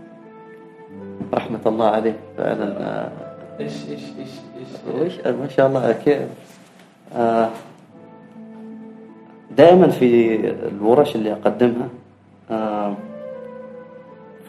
[1.34, 2.16] رحمة الله عليه.
[2.38, 3.12] فعلا آه،
[3.60, 6.22] إيش إيش إيش إيش؟ ما شاء الله كيف
[7.16, 7.50] آه،
[9.58, 10.36] دائما في
[10.68, 11.88] الورش اللي أقدمها
[12.52, 12.96] آه،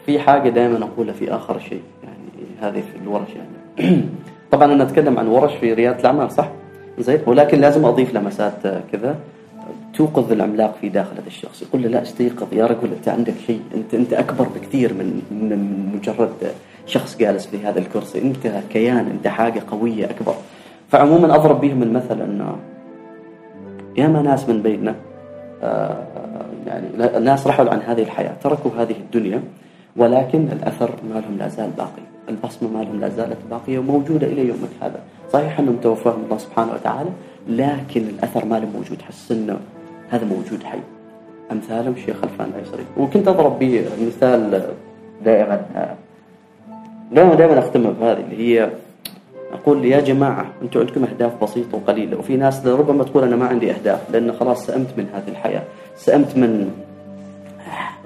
[0.05, 4.01] في حاجة دائما أقولها في آخر شيء يعني هذه في الورش يعني.
[4.51, 6.49] طبعا أنا أتكلم عن ورش في ريادة الأعمال صح؟
[6.99, 7.19] زين.
[7.25, 9.15] ولكن لازم أضيف لمسات آه، كذا.
[9.93, 11.61] توقظ العملاق في داخل هذا الشخص.
[11.61, 15.91] يقول له لا استيقظ يا رجل أنت عندك شيء أنت أنت أكبر بكثير من من
[15.95, 16.51] مجرد
[16.85, 18.21] شخص جالس في هذا الكرسي.
[18.21, 20.33] أنت كيان أنت حاجة قوية أكبر.
[20.89, 22.55] فعموما أضرب بهم المثل انه
[23.97, 24.95] ياما ناس من بيننا
[25.63, 26.03] آه،
[26.67, 26.85] يعني
[27.19, 29.41] ناس رحلوا عن هذه الحياة تركوا هذه الدنيا
[29.95, 34.41] ولكن الأثر ما لهم لا زال باقي البصمة ما لهم لا زالت باقية وموجودة إلى
[34.41, 34.99] يومك هذا.
[35.33, 37.09] صحيح أنهم توفاهم الله سبحانه وتعالى
[37.47, 39.59] لكن الأثر ما له موجود حس انه
[40.09, 40.79] هذا موجود حي.
[41.51, 44.63] أمثالهم الشيخ خلفان العيسري وكنت أضرب به مثال
[45.25, 45.95] دائما آه،
[47.11, 48.69] دائما دائما اختمها بهذه اللي هي
[49.53, 53.71] أقول يا جماعة أنتم عندكم أهداف بسيطة وقليلة وفي ناس ربما تقول أنا ما عندي
[53.71, 55.63] أهداف لأن خلاص سئمت من هذه الحياة
[55.95, 56.71] سئمت من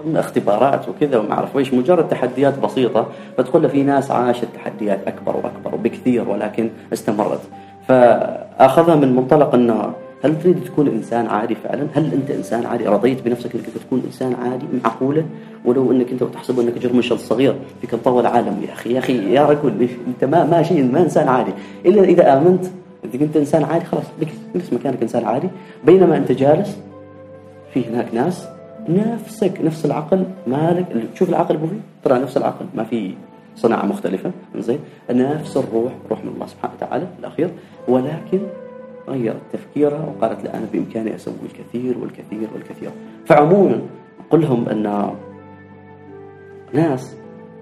[0.06, 5.38] من اختبارات وكذا وما أعرف إيش مجرد تحديات بسيطة فتقول في ناس عاشت تحديات أكبر
[5.38, 7.42] وأكبر وبكثير ولكن استمرت.
[7.88, 13.22] فأخذها من منطلق إنه هل تريد تكون إنسان عادي فعلا؟ هل أنت إنسان عادي؟ رضيت
[13.22, 15.26] بنفسك أنك تكون إنسان عادي معقوله؟
[15.66, 19.46] ولو أنك أنت تحسب أنك جرمش صغير فيك طول عالم يا أخي يا أخي يا
[19.46, 21.52] رجل أنت ما ما شيء ما إنسان عادي
[21.86, 22.66] إلا إذا آمنت
[23.06, 24.04] انت كنت إنسان عادي خلاص
[24.56, 25.48] اجلس مكانك إنسان عادي
[25.86, 26.78] بينما أنت جالس
[27.74, 28.48] في هناك ناس
[28.90, 31.68] نفسك نفس العقل مالك اللي تشوف العقل أبو
[32.04, 33.14] ترى نفس العقل ما في
[33.56, 34.80] صناعة مختلفة زين
[35.10, 37.50] نفس الروح روح من الله سبحانه وتعالى الأخير
[37.88, 38.40] ولكن
[39.12, 42.90] غيرت تفكيرها وقالت لا أنا بإمكاني أسوي الكثير والكثير والكثير.
[43.26, 43.82] فعموما
[44.28, 45.14] أقول لهم أن
[46.74, 47.16] ناس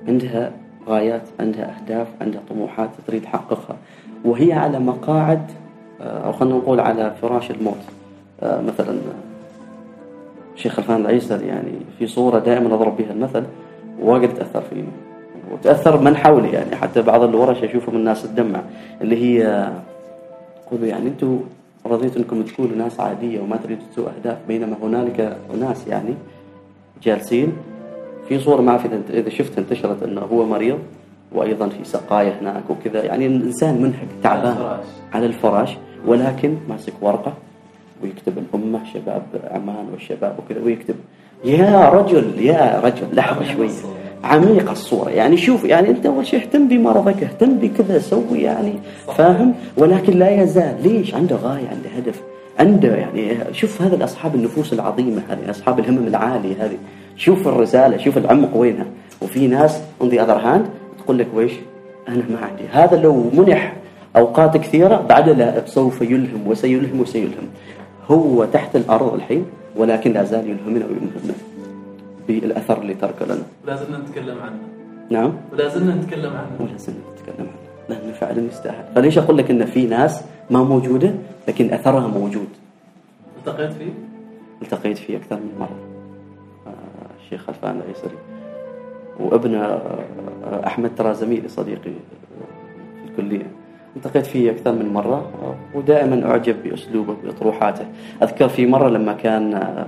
[0.08, 0.52] عندها
[0.88, 3.78] غايات عندها أهداف عندها طموحات تريد تحققها.
[4.26, 5.52] وهي على مقاعد
[6.02, 7.84] آه، أو خلينا نقول على فراش الموت.
[8.44, 9.00] آه، مثلا
[10.56, 13.44] الشيخ خلفان العيسر يعني في صورة دائما أضرب بها المثل
[14.02, 14.88] واجد تأثر فيني
[15.52, 18.62] وتأثر من حولي يعني حتى بعض الورش أشوفهم الناس تدمع
[19.02, 19.70] اللي هي
[20.72, 21.40] يقولوا يعني أنتم
[21.86, 26.14] رضيتوا أنكم تكونوا ناس عادية وما تريدوا تسووا أهداف بينما هنالك أناس يعني
[27.04, 27.54] جالسين
[28.30, 30.80] في صورة ما إذا- إذا شفتها انتشرت أنه هو مريض
[31.32, 34.56] وأيضا في سقاية هناك وكذا يعني الإنسان منهك تعبان.
[35.14, 37.34] على الفراش ولكن ماسك ورقة
[38.04, 40.96] ويكتب الأمة شباب عمان والشباب وكذا ويكتب
[41.46, 43.70] يا رجل يا رجل لحظة شوي
[44.24, 45.10] عميقة الصورة.
[45.10, 48.74] يعني شوف يعني أنت أول شيء اهتم بمرضك اهتم بكذا سوي يعني
[49.18, 52.22] فاهم؟ ولكن لا يزال ليش؟ عنده غاية عنده هدف
[52.60, 56.78] عنده يعني شوف هذا الأصحاب النفوس العظيمة هذه أصحاب الهمم العالية هذه.
[57.16, 58.86] شوف الرسالة شوف العمق وينها.
[59.22, 60.68] وفي ناس on the other hand
[61.04, 61.52] تقول لك ويش؟
[62.08, 62.64] أنا ما عندي.
[62.72, 63.74] هذا لو منح
[64.16, 67.48] أوقات كثيرة بعد لا سوف يلهم وسيلهم وسيلهم.
[68.12, 71.34] هو تحت الأرض الحين ولكن لا زال يلهمنا ويلهمنا.
[72.34, 73.44] بالأثر اللي تركه لنا.
[73.64, 74.60] ولازلنا نتكلم عنه.
[75.10, 75.34] نعم.
[75.54, 76.52] ولازلنا نتكلم عنه.
[76.60, 77.60] ولا زلنا نتكلم عنه.
[77.90, 78.86] لأنه فعلا يستاهل.
[78.96, 81.14] فليش أقول لك أن في ناس ما موجودة
[81.48, 82.48] لكن أثرها موجود؟
[83.38, 83.92] التقيت فيه؟
[84.62, 85.76] التقيت فيه أكثر من مرة.
[86.68, 88.18] آه، الشيخ خلفان العيسري.
[89.20, 89.82] وابن آه،
[90.68, 93.46] أحمد ترى زميلي صديقي آه، في الكلية.
[93.96, 97.86] التقيت فيه أكثر من مرة آه، ودائما أعجب بأسلوبه بأطروحاته
[98.24, 99.88] أذكر في مرة لما كان آه،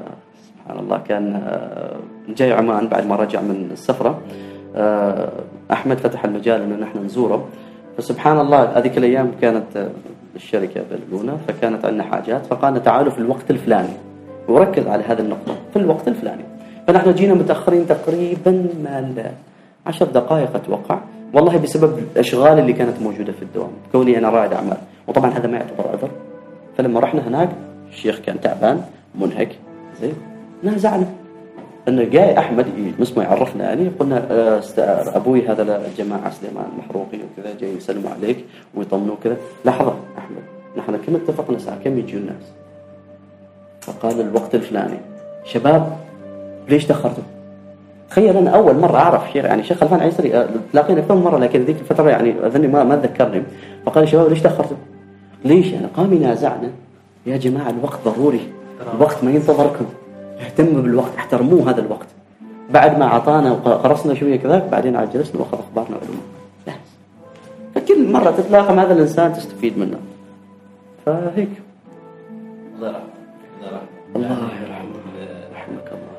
[0.61, 1.95] سبحان الله كان آه،
[2.29, 4.21] جاي عمان بعد ما رجع من السفرة.
[4.75, 5.29] آه،
[5.71, 7.47] أحمد فتح المجال أنه نحن نزوره.
[7.97, 9.89] فسبحان الله هذيك الأيام كانت آه،
[10.35, 13.93] الشركة بلبونه فكانت عندنا حاجات فقالنا تعالوا في الوقت الفلاني.
[14.47, 16.43] وركز على هذه النقطة في الوقت الفلاني.
[16.87, 18.51] فنحن جينا متأخرين تقريبا
[18.83, 19.31] ما
[19.87, 20.99] عشر دقائق أتوقع.
[21.33, 24.77] والله بسبب الأشغال اللي كانت موجودة في الدوام كوني أنا رائد أعمال.
[25.07, 26.09] وطبعا هذا ما يعتبر عذر
[26.77, 27.49] فلما رحنا هناك
[27.89, 28.81] الشيخ كان تعبان
[29.15, 29.49] منهك
[30.01, 30.30] زين.
[30.63, 31.05] نازعنا
[31.87, 32.65] انه جاي أحمد
[33.01, 34.61] اسمه يعرفنا يعني قلنا آه،
[35.17, 38.45] أبوي هذا الجماعه سليمان المحروقي وكذا جاي يسلموا عليك
[38.75, 40.41] ويطمنوا كذا لحظة أحمد
[40.77, 42.43] نحن كم اتفقنا الساعة كم يجوا الناس؟
[43.81, 44.97] فقال الوقت الفلاني
[45.45, 45.97] شباب
[46.69, 47.23] ليش تأخرتوا؟
[48.09, 51.61] تخيل أنا أول مرة أعرف شيخ يعني شيخ خلفان عيسري آه، تلاقينا من مرة لكن
[51.63, 53.43] ذيك الفترة يعني أظني ما ما تذكرني
[53.85, 54.77] فقال شباب ليش تأخرتوا؟
[55.45, 56.69] ليش؟ يعني قام ينازعنا.
[57.25, 58.41] يا جماعة الوقت ضروري.
[58.95, 59.85] الوقت ما ينتظركم.
[60.41, 62.07] اهتموا بالوقت احترموه هذا الوقت.
[62.69, 66.21] بعد ما أعطانا وقرصنا شوية كذاك بعدين عاد جلسنا واخذ أخبارنا وعلومنا.
[66.67, 66.73] بس
[67.75, 69.99] فكل مرة تتلاقى مع هذا الإنسان تستفيد منه.
[71.05, 71.49] فهيك.
[72.75, 73.05] الله يرحمه.
[74.15, 74.91] الله يرحمه.
[75.53, 76.13] رحمك الله.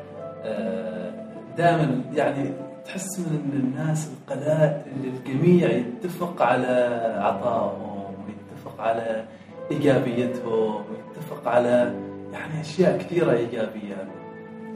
[0.44, 1.12] آه،
[1.58, 2.50] دائما يعني
[2.84, 6.74] تحس من الناس القلائل اللي الجميع يتفق على
[7.18, 9.24] عطائهم ويتفق على
[9.70, 11.94] إيجابيتهم ويتفق على
[12.32, 13.96] يعني أشياء كثيرة إيجابية.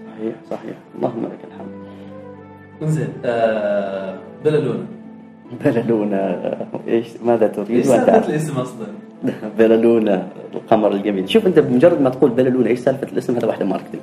[0.07, 0.77] صحيح صحيح.
[0.97, 1.87] اللهم لك الحمد.
[2.83, 4.85] انزين آه بلالونا
[5.64, 6.57] بلالونا
[6.88, 8.87] إيش ماذا تريد؟ إيش سالفة الاسم أصلا؟
[9.59, 11.29] بلالونا القمر الجميل.
[11.29, 14.03] شوف أنت بمجرد ما تقول بلالونا إيش سالفة الاسم؟ هذا واحدة ماركتينج.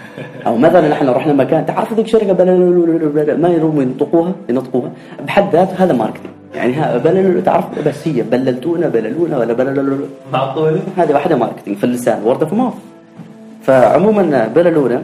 [0.46, 4.92] أو مثلا نحن رحنا مكان تعرف ذيك شركة بلالونا ما يروموا ينطقوها؟ ينطقوها.
[5.26, 6.34] بحد ذاته هذا marketing.
[6.54, 12.22] يعني بلالونا تعرف بس هي بلالونا بلالونا ولا بلالونا معقول هذه واحدة marketing في اللسان
[12.22, 12.74] word of mouth
[13.62, 15.02] فعموما بلالونا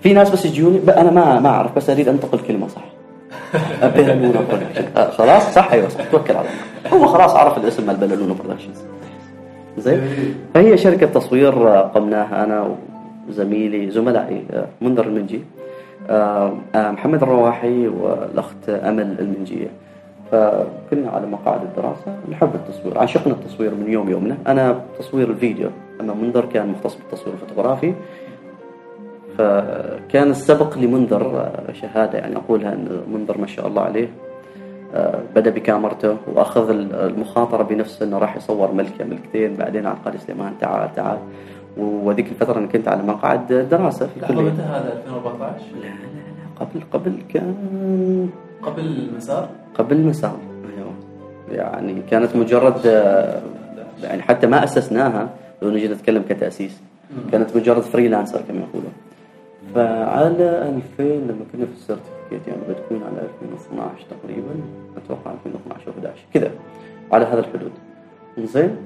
[0.00, 2.84] في ناس بس يجوني أنا ما ما أعرف بس أريد انطق الكلمة صح.
[3.96, 6.98] بلالونا production خلاص صح أيوه صح توكل على الله.
[6.98, 8.82] هو خلاص عرف الاسم مال بلالونا productions
[9.78, 10.00] زين.
[10.54, 12.76] فهي شركة تصوير قمناها أنا
[13.28, 14.42] وزميلي زملائي
[14.80, 15.40] منذر المنجي
[16.74, 19.66] محمد الرواحي والأخت أمل المنجيه
[20.32, 24.36] فكنا على مقاعد الدراسة نحب التصوير عشقنا التصوير من يوم يومنا.
[24.46, 25.68] أنا تصوير الفيديو.
[26.00, 27.94] أما منذر كان مختص بالتصوير الفوتوغرافي
[29.38, 34.08] فكان السبق لمنذر شهادة يعني أقولها أن منذر ما شاء الله عليه
[34.94, 40.52] آه، بدأ بكاميرته وأخذ المخاطرة بنفسه أنه راح يصور ملكة ملكتين بعدين على قال سليمان
[40.60, 41.18] تعال تعال
[41.76, 45.20] وذيك الفترة أنا كنت على مقعد دراسة في الكلية متى هذا 2014؟
[45.74, 47.54] لا لا لا قبل قبل كان
[48.62, 50.36] قبل المسار؟ قبل المسار
[50.76, 50.92] أيوه
[51.50, 53.42] يعني كانت مجرد آه،
[54.02, 55.28] يعني حتى ما أسسناها
[55.62, 56.80] لو نجي نتكلم كتأسيس
[57.32, 58.92] كانت مجرد فريلانسر كما يقولون.
[59.74, 64.54] فعلى 2000 لما كنا في ال certificate يعني بتكون على 2012 تقريبا
[64.96, 66.50] أتوقع 2012 أو 11 كذا
[67.12, 67.72] على هذا الحدود.
[68.38, 68.76] زين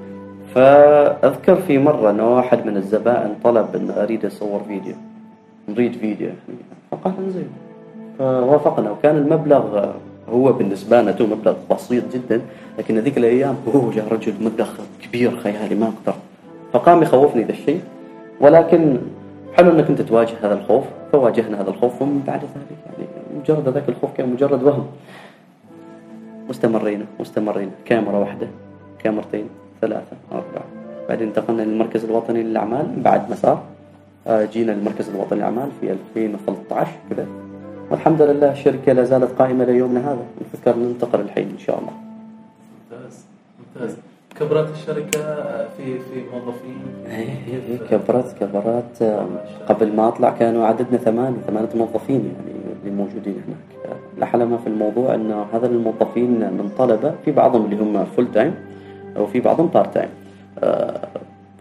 [0.54, 4.94] فأذكر في مرة إنه واحد من الزبائن طلب إن أريد أصور فيديو
[5.68, 6.30] نريد فيديو.
[6.90, 7.48] فقال زين
[8.18, 9.92] فوافقنا وكان المبلغ
[10.28, 12.40] هو بالنسبة لنا مبلغ بسيط جدا
[12.78, 14.68] لكن هذيك الأيام هو جاء رجل مبلغ
[15.02, 16.18] كبير خيالي ما أقدر.
[16.72, 17.80] فقام يخوفني ذا الشيء.
[18.40, 18.98] ولكن
[19.54, 20.84] حلو إنك أنت تواجه هذا الخوف.
[21.12, 23.08] فواجهنا هذا الخوف ومن بعد ذلك يعني
[23.40, 24.86] مجرد ذاك الخوف كان مجرد وهم.
[26.48, 28.48] مستمرين مستمرين كاميرا واحدة
[28.98, 29.48] كاميرتين
[29.80, 30.64] ثلاثة أربعة.
[31.08, 32.86] بعدين انتقلنا للمركز الوطني للأعمال.
[32.96, 33.62] بعد مسار
[34.26, 37.26] آه، جينا للمركز الوطني للأعمال في 2013 كذا.
[37.90, 40.24] والحمد لله الشركة لا زالت قائمة ليومنا هذا.
[40.40, 41.92] نفكر ننتقل الحين إن شاء الله.
[42.92, 43.24] ممتاز
[43.58, 43.96] ممتاز.
[44.42, 45.20] كبرت الشركة
[45.76, 49.26] في في موظفين؟ إيه, إيه، كبرت كبرت آه،
[49.68, 53.96] قبل ما أطلع كانوا عددنا ثمانية ثمانية موظفين يعني اللي موجودين هناك.
[54.18, 58.54] الأحلى ما في الموضوع أن هذا الموظفين من طلبة في بعضهم اللي هم full time
[59.16, 60.08] وفي بعضهم part time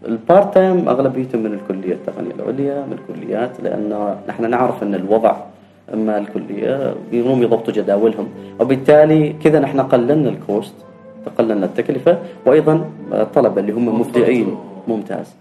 [0.05, 5.35] ال part time أغلبيتهم من الكلية التقنية العليا من الكليات لأن نحن نعرف أن الوضع
[5.93, 8.27] أما الكلية يقوموا يضبطوا جداولهم.
[8.59, 10.73] وبالتالي كذا نحن قللنا الكوست.
[11.25, 12.17] تقللنا التكلفة.
[12.45, 14.55] وأيضا الطلبه اللي هم مبدعين.
[14.87, 15.33] ممتاز.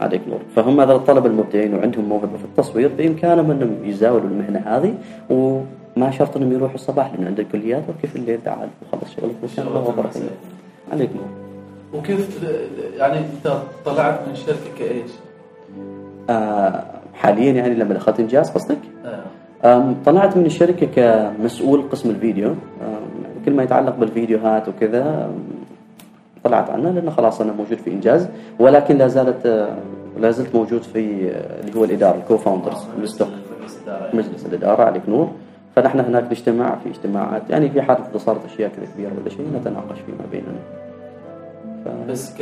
[0.00, 0.38] عليك نور.
[0.56, 4.94] فهم هذول الطلبه المبدعين وعندهم موهبة في التصوير بإمكانهم أنهم يزاولوا المهنة هذه.
[5.30, 10.04] وما شرط أنهم يروحوا الصباح لأن عند الكليات وكيف الليل تعال وخلص شغلك الله
[10.92, 11.28] عليك نور.
[11.94, 12.44] وكيف
[12.98, 15.10] يعني أنت طلعت من الشركة كإيش؟
[16.30, 18.78] آه حاليا يعني لما دخلت إنجاز قصدك؟
[19.64, 19.94] آه.
[20.06, 22.54] طلعت من الشركة كمسؤول قسم الفيديو.
[23.44, 25.30] كل ما يتعلق بالفيديوهات وكذا
[26.44, 29.68] طلعت عنه لأنه خلاص أنا موجود في إنجاز ولكن لا زالت
[30.20, 33.22] لا زلت موجود في اللي هو الإدارة الكو فاوندرز مجلس
[34.14, 35.30] مجلس الإدارة عليك نور.
[35.76, 39.46] فنحن هناك نجتمع في اجتماعات يعني في حالة إذا صارت أشياء كذا كبيرة ولا شيء
[39.60, 40.58] نتناقش فيما بيننا.
[41.84, 42.10] ف...
[42.10, 42.40] بس ك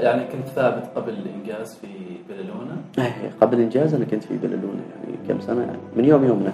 [0.00, 1.88] يعني كنت ثابت قبل الإنجاز في
[2.28, 6.52] بلالونة؟ إيه قبل الإنجاز أنا كنت في بلالونة يعني كم سنة؟ يعني من يوم يومنا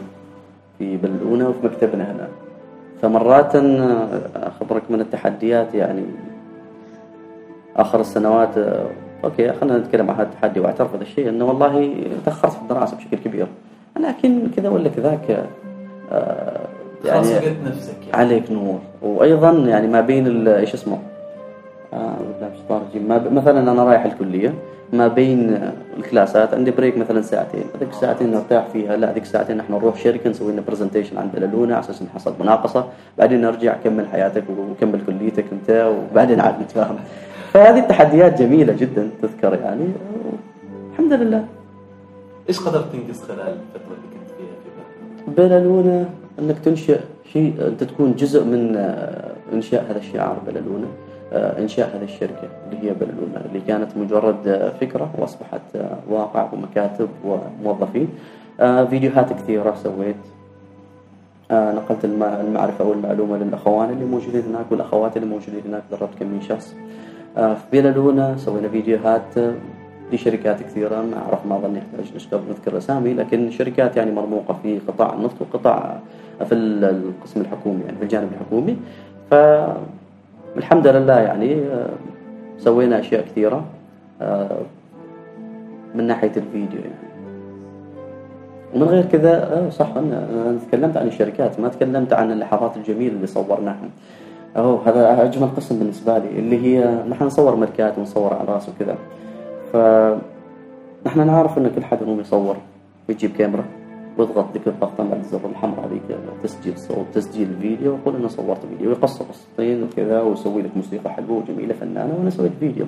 [0.78, 2.28] في بلالونة وفي مكتبنا هنا.
[3.04, 3.56] فمرات
[4.36, 6.02] أخبرك من التحديات يعني
[7.76, 8.50] آخر السنوات
[9.24, 11.94] أوكي خلينا نتكلم عن هذا التحدي وأعترف هذا الشيء أنه والله
[12.26, 13.46] تأخرت في الدراسة بشكل كبير.
[14.00, 15.46] لكن كذا ولا كذاك
[16.12, 16.66] آه
[17.04, 17.28] يعني
[17.66, 18.12] نفسك يعني.
[18.12, 18.78] عليك نور.
[19.02, 20.98] وأيضا يعني ما بين إيش اسمه
[21.92, 22.16] آه
[23.08, 24.54] ما مثلا أنا رايح الكلية
[24.94, 25.58] ما بين
[25.96, 27.64] الكلاسات عندي break مثلا ساعتين.
[27.76, 28.96] هذيك الساعتين نرتاح فيها.
[28.96, 32.86] لا هذيك الساعتين نحن نروح شركة نسوي لنا presentation عن بلالونا على أساس نحصل مناقصة.
[33.18, 36.96] بعدين نرجع كمل حياتك وكمل كليتك أنت وبعدين عاد نتفاهم.
[37.52, 39.88] فهذه التحديات جميلة جدا تذكر يعني.
[40.92, 41.44] الحمد لله.
[42.48, 46.98] إيش قدرت تنجز خلال الفترة اللي كنت فيها في بلالونا إنك تنشئ
[47.32, 50.86] شيء أنت تكون جزء من آه، إنشاء هذا الشعار بلالونا
[51.32, 55.60] آه، إنشاء هذه الشركة اللي هي بلالونا اللي كانت مجرد آه، فكرة وأصبحت
[56.10, 58.08] واقع ومكاتب وموظفين.
[58.90, 60.16] فيديوهات كثيرة سويت.
[61.50, 66.74] نقلت المعرفة والمعلومة للأخوان اللي موجودين هناك والأخوات اللي موجودين هناك دربت كم من شخص
[67.36, 69.34] في بلالونا سوينا فيديوهات
[70.12, 75.14] لشركات كثيرة ما أعرف ما أظن يحتاج نذكر أسامي لكن شركات يعني مرموقة في قطاع
[75.14, 75.98] النفط وقطاع
[76.48, 78.76] في القسم الحكومي يعني في الجانب الحكومي.
[80.54, 81.88] فالحمد لله يعني آه،
[82.58, 83.64] سوينا أشياء كثيرة
[84.22, 84.58] آه،
[85.94, 87.14] من ناحية الفيديو يعني.
[88.74, 93.26] ومن غير كذا آه، صح أنا تكلمت عن الشركات ما تكلمت عن اللحظات الجميلة اللي
[93.26, 93.88] صورناها.
[94.56, 98.96] أوه هذا أجمل قسم بالنسبة لي اللي هي نحن نصور ماركات ونصور أعراس وكذا.
[99.72, 102.56] فنحن نعرف إن كل حد يقوم يصور
[103.08, 103.64] ويجيب كاميرا.
[104.18, 108.88] ويضغط ذيك الضغطة بعد الزر الحمراء ذيك تسجيل صوت تسجيل فيديو ويقول أنا صورت فيديو
[108.88, 112.86] ويقص قصتين وكذا ويسوي لك موسيقى حلوة وجميلة فنانة وأنا سويت فيديو.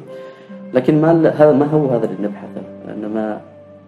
[0.74, 2.62] لكن ما هذا ما هو هذا اللي نبحثه
[2.94, 3.40] إنما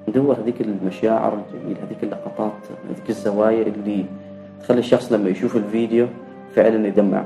[0.08, 2.52] ندور هذيك المشاعر الجميلة هذيك اللقطات
[2.90, 4.04] هذيك الزوايا اللي
[4.62, 6.06] تخلي الشخص لما يشوف الفيديو
[6.54, 7.24] فعلا يدمع.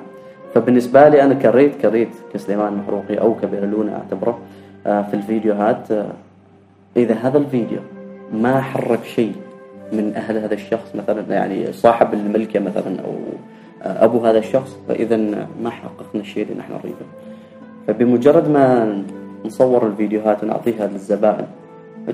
[0.55, 4.39] فبالنسبة لي أنا create create كسليمان محروقي أو كبلالونا أعتبره
[4.87, 6.07] آه، في الفيديوهات آه،
[6.97, 7.79] إذا هذا الفيديو
[8.33, 9.33] ما حرك شيء
[9.93, 13.15] من أهل هذا الشخص مثلا يعني صاحب الملكة مثلا أو
[13.83, 15.17] آه، أبو هذا الشخص فإذا
[15.63, 17.07] ما حققنا الشيء اللي نحن نريده.
[17.87, 19.03] فبمجرد ما
[19.45, 21.47] نصور الفيديوهات ونعطيها للزبائن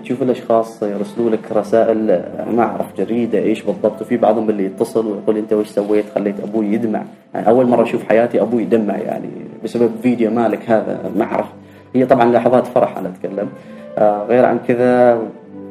[0.03, 2.23] تشوف الأشخاص يرسلوا لك رسائل
[2.57, 6.67] ما اعرف جريدة إيش بالضبط؟ وفي بعضهم اللي يتصل ويقول أنت وش سويت؟ خليت أبوي
[6.67, 7.03] يدمع.
[7.35, 9.29] يعني أول مرة أشوف حياتي أبوي يدمع يعني
[9.64, 11.47] بسبب فيديو مالك هذا ما اعرف
[11.95, 13.49] هي طبعا لحظات فرح أنا أتكلم.
[13.99, 15.19] آه، غير عن كذا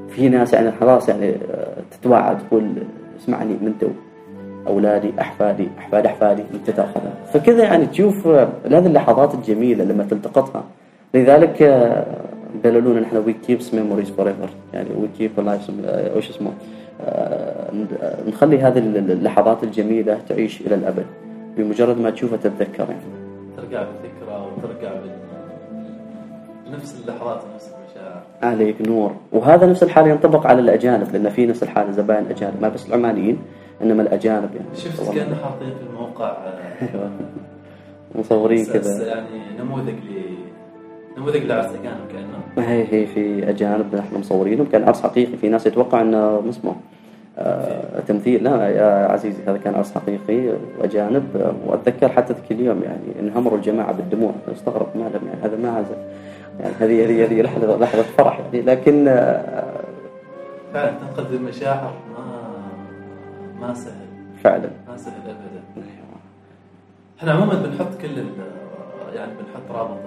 [0.09, 1.33] في ناس يعني خلاص يعني
[2.13, 2.73] آه، تتوعد تقول
[3.19, 3.87] اسمعني من تو.
[4.67, 7.13] أولادي أحفادي أحفاد أحفادي أنت تأخذها.
[7.33, 10.63] فكذا يعني تشوف آه، هذه اللحظات الجميلة لما تلتقطها.
[11.13, 11.63] لذلك
[12.63, 15.69] بلالونا نحن we keeps memories forever يعني we keep life
[16.17, 16.51] وش اسمه
[18.27, 21.05] نخلي هذه اللحظات الجميلة تعيش إلى الأبد.
[21.57, 23.01] بمجرد ما تشوفها تتذكر يعني.
[23.57, 25.11] ترجع بالذكرى وترجع بال
[26.71, 27.76] نفس اللحظات المشاعر
[28.43, 29.11] عليك نور.
[29.31, 33.37] وهذا نفس الحال ينطبق على الأجانب لأن في نفس الحال زبائن أجانب ما بس العمانيين
[33.81, 34.75] إنما الأجانب يعني.
[34.75, 37.09] شفت كأنه حاطين في الموقع آه،
[38.19, 39.07] مصورين كذا.
[39.07, 39.27] يعني
[39.59, 40.37] نموذج ل
[41.17, 42.67] نموذج لعرس أجانب كأنه.
[42.67, 45.37] هي هي في أجانب نحن مصورينهم كان عرس حقيقي.
[45.37, 46.75] في ناس يتوقع أنه اسمه
[47.37, 48.43] آه تمثيل.
[48.43, 53.91] لا يا عزيزي هذا كان عرس حقيقي وأجانب وأتذكر حتى ذاك اليوم يعني انهمروا الجماعة
[53.91, 54.31] بالدموع.
[54.51, 55.97] استغرب ما لهم يعني هذا ما عزف.
[56.59, 58.61] يعني هذه هذه هذه لحظة لحظة فرح يعني.
[58.61, 59.83] لكن آه،
[60.73, 64.07] فعلا تنقذ المشاعر ما ما سهل.
[64.43, 64.69] فعلا.
[64.87, 65.87] ما سهل ابدا.
[67.19, 68.25] إحنا عموما بنحط كل
[69.15, 69.97] يعني بنحط رابط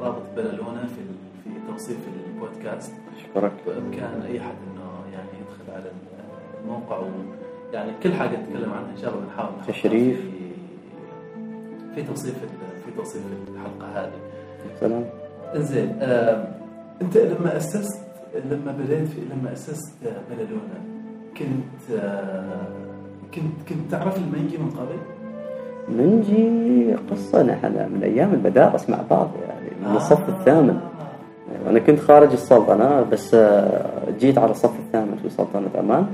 [0.00, 1.02] رابط بلالونا في
[1.44, 2.92] في توصيف البودكاست.
[3.16, 5.90] اشكرك بإمكان أي حد إنه يعني يدخل على
[6.64, 7.04] الموقع و
[7.72, 10.20] يعني كل حاجة نتكلم عنها إن شاء الله بنحاول تشريف.
[10.20, 10.48] في
[11.94, 12.34] في توصيف
[12.84, 13.22] في توصيف
[13.54, 14.12] الحلقة هذه.
[14.80, 15.04] سلام.
[15.56, 16.44] زين آه،
[17.02, 18.00] انت لما أسست
[18.50, 19.94] لما بديت في لما أسست
[20.30, 20.78] بلالونا
[21.38, 22.66] كنت آه،
[23.34, 24.98] كنت كنت تعرف المنجي من قبل؟
[25.88, 29.96] منجي قصة نحن من أيام المدارس مع بعض يعني من آه.
[29.96, 30.80] الصف الثامن
[31.66, 36.06] أنا كنت خارج السلطنة بس آه، جيت على الصف الثامن في سلطنة عمان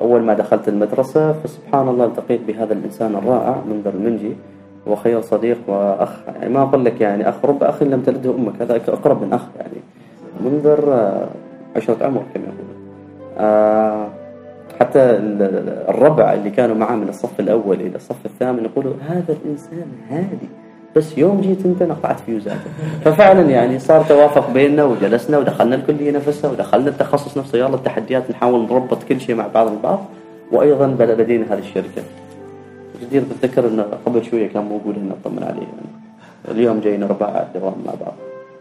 [0.00, 4.36] أول ما دخلت المدرسة فسبحان الله التقيت بهذا الإنسان الرائع منذر المنجي
[4.90, 6.10] وخير صديق وأخ.
[6.40, 8.52] يعني ما أقول لك يعني أخ رب أخ لم تلده أمك.
[8.60, 9.80] هذا أقرب من أخ يعني.
[10.44, 11.26] منذر آه،
[11.76, 12.80] عشرة عمر كما يقول
[13.38, 14.06] آه،
[14.80, 19.86] حتى ال- الربع اللي كانوا معه من الصف الأول إلى الصف الثامن يقولوا هذا الإنسان
[20.10, 20.48] هادي.
[20.96, 22.70] بس يوم جيت أنت نقطعت فيوزاته.
[23.04, 27.58] ففعلا يعني صار توافق بيننا وجلسنا ودخلنا الكلية نفسها ودخلنا التخصص نفسه.
[27.58, 30.04] يلا التحديات نحاول نربط كل شيء مع بعض البعض.
[30.52, 32.02] وأيضا بدأ لدينا هذه الشركة.
[33.00, 35.60] جدير بتذكر إنه قبل شوية كان موجود هنا اطمن عليه.
[35.62, 35.88] يعني
[36.48, 38.12] اليوم جايين أربعة الدوام مع بعض.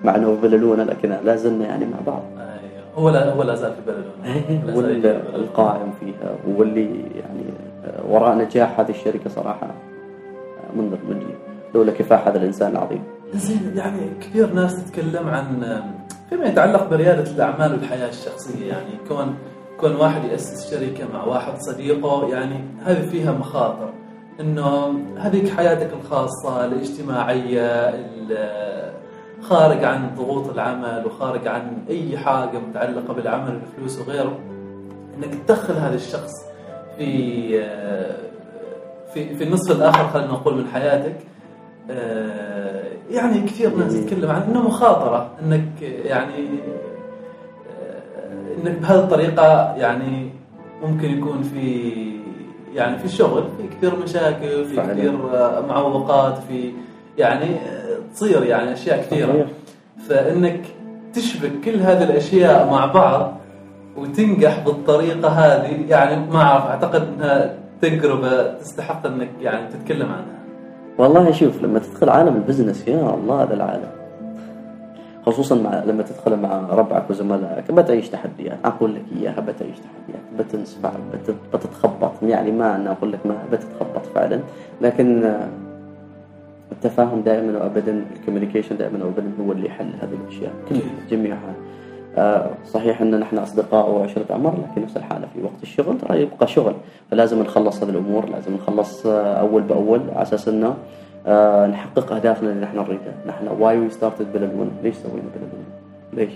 [0.04, 2.22] مع إنه بللونا لكن لا زلنا يعني مع بعض.
[2.38, 2.84] أيوه.
[2.98, 5.02] هو لا هو لا زال في بلده لا هو زال ال- يجي.
[5.02, 5.36] بلده.
[5.36, 6.36] القائم فيها.
[6.56, 7.44] هو اللي يعني
[8.10, 9.68] وراء نجاح هذه الشركة صراحة
[10.76, 11.36] منذ المجيء.
[11.76, 13.04] لولا كفاح هذا الإنسان العظيم.
[13.34, 15.46] زين يعني كثير ناس تتكلم عن
[16.30, 18.66] فيما يتعلق بريادة الأعمال والحياة الشخصية.
[18.68, 19.36] يعني كون
[19.80, 23.90] كون واحد يأسس شركة مع واحد صديقه يعني هذه فيها مخاطر.
[24.40, 28.94] إنه هذيك حياتك الخاصة الاجتماعية ال-
[29.42, 34.40] خارج عن ضغوط العمل وخارج عن أي حاجة متعلقة بالعمل والفلوس وغيره
[35.18, 36.32] إنك تدخل هذا الشخص
[36.98, 37.50] في
[39.14, 41.16] في في النصف الآخر خلينا نقول من حياتك.
[43.10, 46.46] يعني كثير ناس تتكلم عن إنه مخاطرة إنك يعني
[48.58, 50.30] إنك بهذه الطريقة يعني
[50.84, 51.94] ممكن يكون في
[52.74, 54.94] يعني في الشغل في كثير مشاكل في فعلاً.
[54.94, 56.72] كثير آه، معوقات في
[57.18, 59.46] يعني آه، تصير يعني أشياء كثيرة.
[60.10, 60.60] فإنك
[61.14, 63.34] تشبك كل هذه الأشياء مع بعض
[63.98, 70.40] وتنجح بالطريقة هذه يعني ما أعرف أعتقد إنها تجربة تستحق إنك يعني تتكلم عنها
[70.98, 73.90] والله شوف لما تدخل عالم البزنس يا الله هذا العالم
[75.26, 78.58] خصوصا مع لما تدخل مع ربعك وزملائك بتعيش تحديات.
[78.66, 80.24] أقول لك إياها بتعيش تحديات.
[80.48, 82.12] بتنصفع بت- بتتخبط.
[82.24, 84.40] يعني ما أنا أقول لك ما بتتخبط فعلا.
[84.82, 85.48] لكن آه،
[86.72, 91.54] التفاهم دائما وابدا ال communication دائما وابدا هو اللي يحل هذه الأشياء كلها جميعها.
[92.18, 96.48] آه، صحيح أن نحن أصدقاء وعشرة عمر لكن نفس الحالة في وقت الشغل ترى يبقى
[96.48, 96.74] شغل.
[97.12, 100.74] فلازم نخلص هذه الأمور لازم نخلص آه، أول بأول على أساس إنه
[101.28, 103.14] آه، نحقق أهدافنا اللي نحن نريدها.
[103.28, 105.66] نحن why we started بلالونا ليش سوينا بلالونا
[106.14, 106.34] ليش؟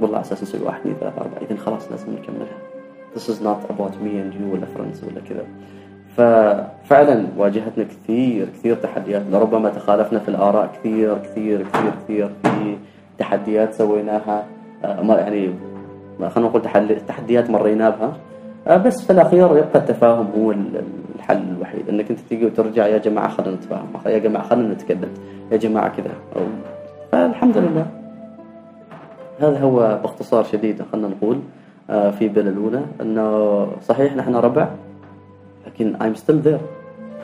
[0.00, 1.38] والله أساس نسوي واحد اثنين ثلاثة أربعة.
[1.50, 2.58] إذا خلاص لازم نكملها.
[3.16, 5.44] This is not about me and you ولا friends ولا كذا.
[6.16, 9.22] ففعلا واجهتنا كثير كثير تحديات.
[9.32, 12.30] لربما تخالفنا في الآراء كثير كثير كثير كثير.
[12.42, 12.76] في
[13.18, 14.44] تحديات سويناها.
[14.84, 15.50] آه، يعني
[16.28, 16.62] خلينا نقول
[17.08, 18.12] تحديات مرينا بها
[18.68, 20.54] آه، بس في الأخير يبقى التفاهم هو
[21.30, 25.08] الحل الوحيد إنك أنت تيجي وترجع يا جماعة خلينا نتفاهم يا جماعة خلينا نتكلم
[25.52, 26.10] يا جماعة كذا.
[26.34, 26.38] أو-
[27.12, 27.86] فالحمد لله.
[29.40, 31.38] هذا هو باختصار شديد خلينا نقول
[31.90, 34.68] آه، في بللونا إنه صحيح نحن ربع
[35.66, 36.60] لكن I'm still there.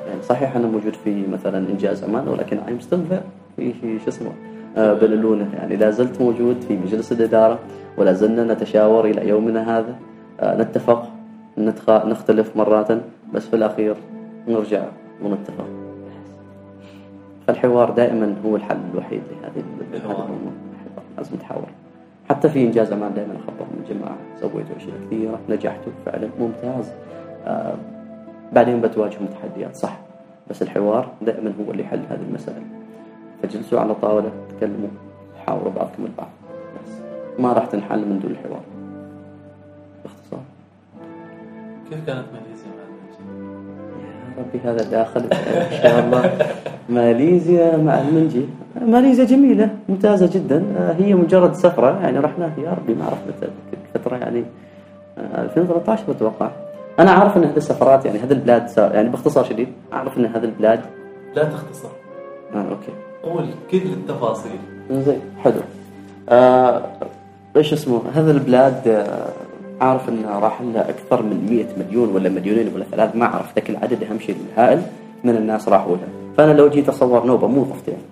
[0.08, 3.24] يعني صحيح أنا موجود في مثلا إنجاز أمان ولكن I'm still there.
[3.56, 3.72] في
[4.04, 4.30] شو اسمه؟
[4.76, 7.58] آه، بللونا يعني لا زلت موجود في مجلس الإدارة
[7.98, 9.94] ولا زلنا نتشاور إلى يومنا هذا.
[10.40, 11.08] آه، نتفق.
[11.88, 12.88] نختلف مرات
[13.32, 13.94] بس في الأخير
[14.48, 14.84] نرجع
[15.22, 15.66] ونتفق.
[17.46, 20.14] فالحوار دائما هو الحل الوحيد لهذه ال- الحوار.
[20.16, 20.52] هذه الأمور.
[20.72, 21.04] الحوار.
[21.18, 21.66] لازم نتحاور
[22.28, 26.28] حتى في إنجاز أمان دائما اخبرهم الجماعه سويتوا أشياء كثيرة نجحتوا فعلا.
[26.40, 26.92] ممتاز.
[27.46, 27.74] آه
[28.52, 29.98] بعدين بتواجهوا تحديات صح.
[30.50, 32.62] بس الحوار دائما هو اللي يحل هذه المسائل.
[33.42, 34.88] فجلسوا على طاولة تكلموا
[35.46, 36.28] حاوروا بعضكم البعض.
[36.86, 36.92] بس
[37.38, 38.60] ما راح تنحل من دون الحوار.
[40.04, 40.40] باختصار.
[41.90, 42.24] كيف كانت
[44.38, 46.38] ربي هذا داخل إن شاء الله.
[46.88, 48.46] ماليزيا مع المنجي.
[48.86, 50.64] ماليزيا جميلة ممتازة جدا.
[50.78, 53.50] آه، هي مجرد سفرة يعني رحنا يا ربي ما اعرف متى
[53.94, 54.44] فتره يعني
[55.18, 56.50] آه، 2013 بتوقع.
[56.98, 60.80] أنا عارف إن هذه السفرات يعني هذه البلاد يعني باختصار شديد أعرف إن هذه البلاد
[61.36, 61.88] لا تختصر.
[62.54, 62.92] آه okay.
[63.22, 64.58] قول كل التفاصيل.
[64.90, 65.60] زين حلو.
[66.28, 66.82] آه
[67.56, 69.26] إيش اسمه؟ هذا البلاد آه
[69.84, 73.70] عارف انه راح لها أكثر من 100 مليون ولا مليونين ولا ثلاث ما اعرف ذاك
[73.70, 74.82] العدد أهم شيء الهائل
[75.24, 78.02] من الناس راحوا لها فأنا لو جيت أصور نوبة مو ضفت يعني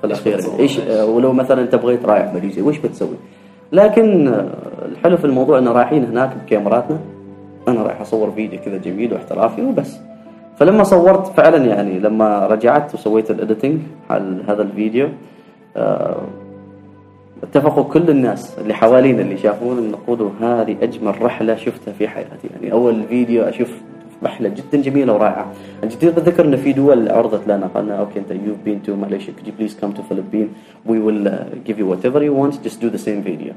[0.00, 3.16] في الأخير؟ إيش آه ولو مثلا أنت بغيت رايح ماليزيا وش بتسوي؟
[3.72, 4.48] لكن آه
[4.84, 6.98] الحلو في الموضوع إنه رايحين هناك بكاميراتنا
[7.68, 9.96] أنا رايح أصور فيديو كذا جميل واحترافي وبس
[10.56, 13.78] فلما صورت فعلا يعني لما رجعت وسويت الإديتنج
[14.10, 15.08] على هذا الفيديو
[15.76, 16.22] آه،
[17.42, 22.48] اتفقوا كل الناس اللي حوالينا اللي شافون نقولوا هذه أجمل رحلة شفتها في حياتي.
[22.54, 23.70] يعني أول فيديو أشوف
[24.24, 25.46] رحلة جدا جميلة ورائعة.
[25.84, 29.46] جدير بتذكر إن في دول عرضت لنا قالنا أوكي أنت you been to ماليزيا could
[29.46, 30.50] you please come to Philippines
[30.86, 31.32] we will uh,
[31.68, 32.52] give you whatever you want.
[32.64, 33.52] Just do the same video.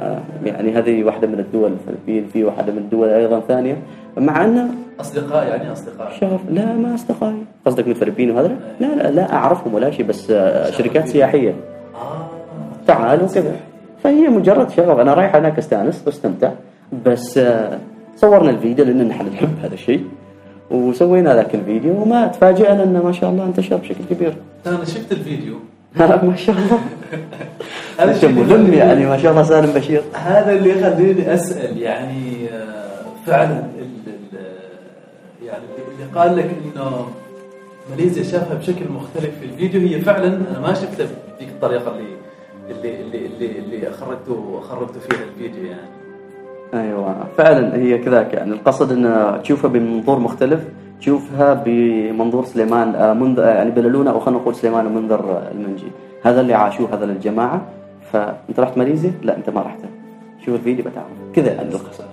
[0.00, 3.76] آه، يعني هذه واحدة من الدول الفلبين في واحدة من الدول أيضا ثانية.
[4.16, 4.70] مع انه
[5.00, 6.12] أصدقاء يعني أصدقاء.
[6.20, 10.30] شغف لا ما اصدقائي قصدك من الفلبين وهذا؟ لا لا لا أعرفهم ولا شيء بس
[10.30, 11.54] آه، شركات سياحية.
[12.88, 13.56] تعال وكذا.
[14.02, 14.98] فهي مجرد شغف.
[14.98, 16.50] أنا رايح هناك أستأنس وأستمتع.
[17.06, 17.78] بس آه،
[18.16, 20.04] صورنا الفيديو لأن نحن نحب هذا الشيء.
[20.70, 24.34] وسوينا ذاك الفيديو وما تفاجئنا انه ما شاء الله انتشر بشكل كبير.
[24.66, 25.54] أنا شفت الفيديو.
[25.98, 26.78] ما شاء الله.
[28.00, 30.02] هذا الشيء ملم يعني ما شاء الله سالم بشير.
[30.14, 33.62] هذا اللي يخليني أسأل يعني آه، فعلا
[35.46, 37.06] يعني اللي قال لك إنه
[37.90, 39.80] ماليزيا شافها بشكل مختلف في الفيديو.
[39.80, 41.06] هي فعلا أنا ما شفتها
[41.38, 42.17] بذيك الطريقة اللي
[42.70, 45.88] اللي اللي اللي, اللي خرجتوا خرجتوا فيها الفيديو يعني.
[46.74, 48.52] أيوه فعلا هي كذاك يعني.
[48.52, 50.60] القصد ان تشوفها بمنظور مختلف
[51.00, 55.86] تشوفها بمنظور سليمان آه، منذ آه، يعني بلالونا أو خلينا نقول سليمان ومنذر آه، المنجي.
[56.22, 57.62] هذا اللي عاشوه هذا الجماعه
[58.12, 59.78] فانت رحت ماليزيا؟ لا أنت ما رحت.
[60.46, 62.08] شوف الفيديو بتعرف كذا يعني يا القصد سلام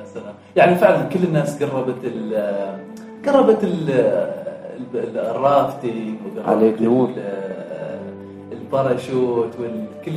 [0.00, 0.34] يا سلام.
[0.56, 2.34] يعني فعلا كل الناس قربت ال
[3.26, 3.90] قربت ال
[4.94, 7.10] ال- الرافتنج وقربت عليك نور.
[8.72, 10.12] ال- الباراشوت وكل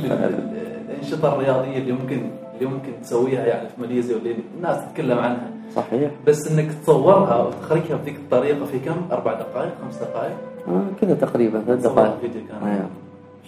[0.90, 2.22] الأنشطة الرياضية اللي ممكن
[2.54, 5.48] اللي ممكن تسويها يعني في ماليزيا واللي الناس تتكلم عنها.
[5.76, 6.10] صحيح.
[6.26, 10.36] بس إنك تصورها وتخرجها بذيك الطريقة في كم؟ أربع دقائق خمس دقائق؟
[10.68, 12.12] آه كذا تقريبا ثلاث دقائق.
[12.14, 12.86] الفيديو كان أيوه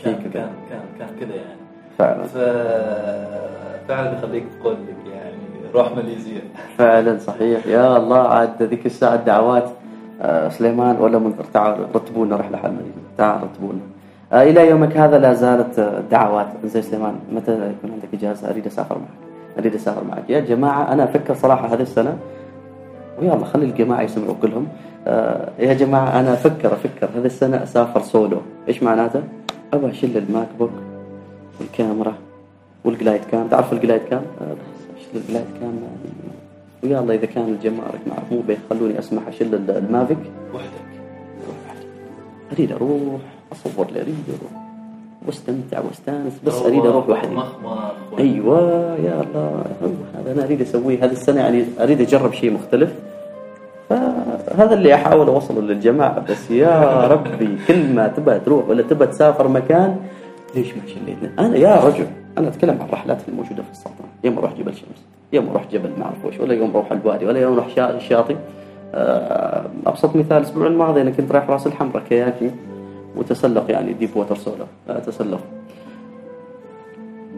[0.02, 1.59] شيء كان كان كان, كان كذا يعني.
[1.98, 2.22] فعلا.
[2.24, 2.36] ف
[3.88, 5.34] فعلا يخليك تقول لك يعني
[5.74, 6.40] روح ماليزيا.
[6.78, 7.66] فعلا صحيح.
[7.66, 9.70] يا الله عاد ذيك الساعة الدعوات
[10.22, 13.80] آه، سليمان ولا منذر تعالوا رتبوا لنا رحلة حال مدينة تعال رتبوا لنا
[14.32, 16.46] آه، إلى يومك هذا لا زالت الدعوات.
[16.64, 19.08] زي سليمان متى يكون عندك إجازة؟ أريد أسافر معك.
[19.58, 20.30] أريد أسافر معك.
[20.30, 22.16] يا جماعة أنا أفكر صراحة هذه السنة.
[23.20, 24.66] ويلا خلي الجماعة يسمعوا كلهم.
[25.06, 27.08] آه، يا جماعة أنا أفكر أفكر.
[27.16, 28.40] هذه السنة أسافر سولو.
[28.68, 29.22] إيش معناته؟
[29.74, 30.70] أبغى أشيل الماك بوك
[31.60, 32.14] والكاميرا
[32.84, 33.48] وال Glidecam.
[33.48, 38.40] تعرف ال Glidecam؟ آه، بس أشيل ال Glidecam؟ آه، ويلا إذا كان الجمارك معك مو
[38.40, 40.18] بيخلوني اسمح أشيل ال- ال Mavic.
[40.54, 40.84] وحدك.
[42.52, 43.20] أريد أروح.
[43.55, 44.62] أصور لي أريد أروح.
[45.26, 47.78] وأستمتع وأستانس بس أريد أروح وحدي مخمخ
[48.18, 48.61] أيوه
[49.05, 49.64] يا الله
[50.18, 51.05] هذا أنا أريد أسويه.
[51.05, 52.90] هذه السنة يعني أريد أجرب شيء مختلف.
[53.90, 56.20] فهذا اللي أحاول أوصله للجماعة.
[56.30, 59.96] بس يا ربي كل ما تبى تروح ولا تبى تسافر مكان
[60.55, 62.07] ليش ما شليتنا؟ أنا يا رجل
[62.38, 64.07] أنا أتكلم عن الرحلات الموجودة في السلطنة.
[64.24, 65.02] يوم أروح جبل شمس
[65.32, 68.36] يوم أروح جبل ما اعرف وش ولا يوم أروح الوادي ولا يوم أروح شا- الشاطئ
[68.94, 72.50] آه، أبسط مثال الأسبوع الماضي أنا كنت رايح رأس الحمراء كياكينج.
[73.16, 75.40] وتسلق يعني deep water solo آه، تسلق.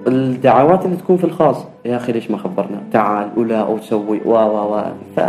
[0.06, 4.30] الدعوات اللي تكون في الخاص يا أخي ليش ما خبرنا؟ تعال ولا أو تسوي و
[4.32, 4.82] و و.
[5.16, 5.20] ف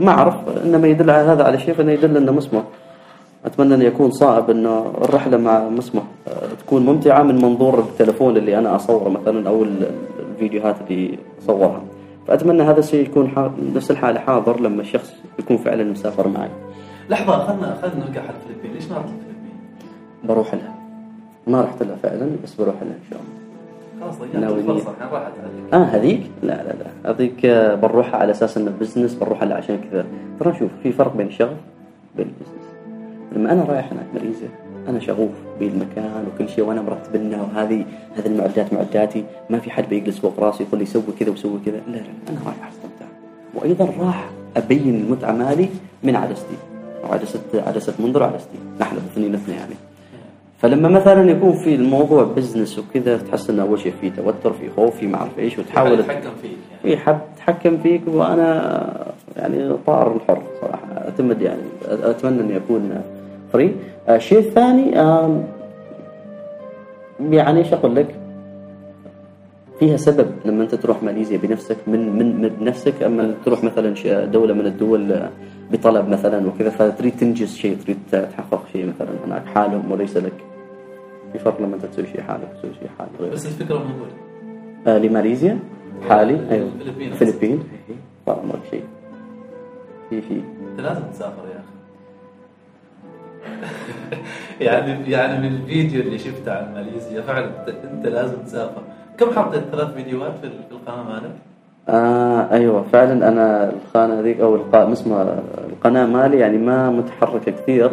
[0.00, 2.62] ما أعرف انما يدل على هذا على شيء فإنه يدل إنه مسمى
[3.44, 6.32] أتمنى أن يكون صائب إنه الرحلة مع مسمى آه،
[6.66, 9.90] تكون ممتعة من منظور التلفون اللي أنا أصوره مثلا أو ال-
[10.32, 11.80] الفيديوهات اللي اصورها
[12.28, 13.32] فأتمنى هذا الشيء يكون.
[13.74, 16.48] نفس الحالة حاضر لما الشخص يكون فعلا مسافر معي.
[17.10, 19.56] لحظة خلنا خلنا نرجع على الفلبين ليش ما رحت الفلبين؟
[20.24, 20.74] بروح لها
[21.46, 23.36] ما رحت لها فعلا بس بروح لها إن شاء الله.
[24.00, 25.74] خلاص ضيعت الفرصه الحين راحت عليك.
[25.74, 27.10] آه هذيك؟ لا لا لا.
[27.10, 30.06] هذيك آه، بنروحها على أساس إنه business بنروحها لا عشان كذا.
[30.40, 31.56] ترى شوف في فرق بين الشغف
[32.14, 32.66] وبين ال business
[33.32, 34.48] لما أنا رايح هناك ماليزيا
[34.88, 35.30] أنا شغوف
[35.60, 37.84] بالمكان وكل شيء وأنا مرتب لنا وهذه
[38.16, 39.24] هذه المعدات معداتي.
[39.50, 41.80] ما في حد بيجلس فوق راسي يقول لي سوي كذا وسوي كذا.
[41.86, 43.06] لا لا أنا رايح أستمتع.
[43.54, 45.68] وأيضا راح أبين المتعة مالي
[46.02, 46.56] من عدستي.
[47.10, 49.74] وعدسه عدسة منذر وعدستي نحن الاثنين اثنين يعني.
[50.62, 54.96] فلما مثلا يكون في الموضوع business وكذا تحس إنه أول شيء في توتر في خوف
[54.96, 56.50] في ما أعرف إيش وتحاول يتحكم فيك
[56.84, 56.96] يعني.
[56.96, 60.82] في حد يتحكم فيك وأنا يعني طائر الحر صراحة.
[61.04, 63.02] أعتمد يعني أتمنى إني أكون
[63.52, 63.76] فري
[64.08, 65.44] الشيء الثاني آم،
[67.30, 68.14] يعني إيش أقول لك؟
[69.78, 74.66] فيها سبب لما أنت تروح ماليزيا بنفسك من من بنفسك أما تروح مثلا دولة من
[74.66, 75.28] الدول
[75.72, 80.32] بطلب مثلا وكذا فتريد تنجز شيء تريد تحقق شيء مثلا هناك حالهم وليس لك.
[81.32, 83.32] في فرق لما أنت تسوي شيء حالك تسوي شيء حالك.
[83.32, 84.10] بس الفكرة موجوده
[84.86, 85.58] آه لماليزيا؟
[86.08, 86.68] حالي؟ أيوه.
[86.80, 87.12] الفلبين.
[87.12, 87.62] الفلبين
[88.28, 88.84] عمرك شيء.
[90.10, 90.40] في في.
[90.72, 91.76] أنت لازم تسافر يا أخي.
[94.66, 98.82] يعني يعني من الفيديو اللي شفته عن ماليزيا فعلا أنت لازم تسافر.
[99.18, 101.30] كم حطيت ثلاث فيديوهات في القناة مالك؟
[101.88, 104.92] آه أيوه فعلا أنا القناة هذيك أو القا...
[104.92, 105.38] اسمها
[105.68, 107.90] القناة مالي يعني ما متحركة كثير.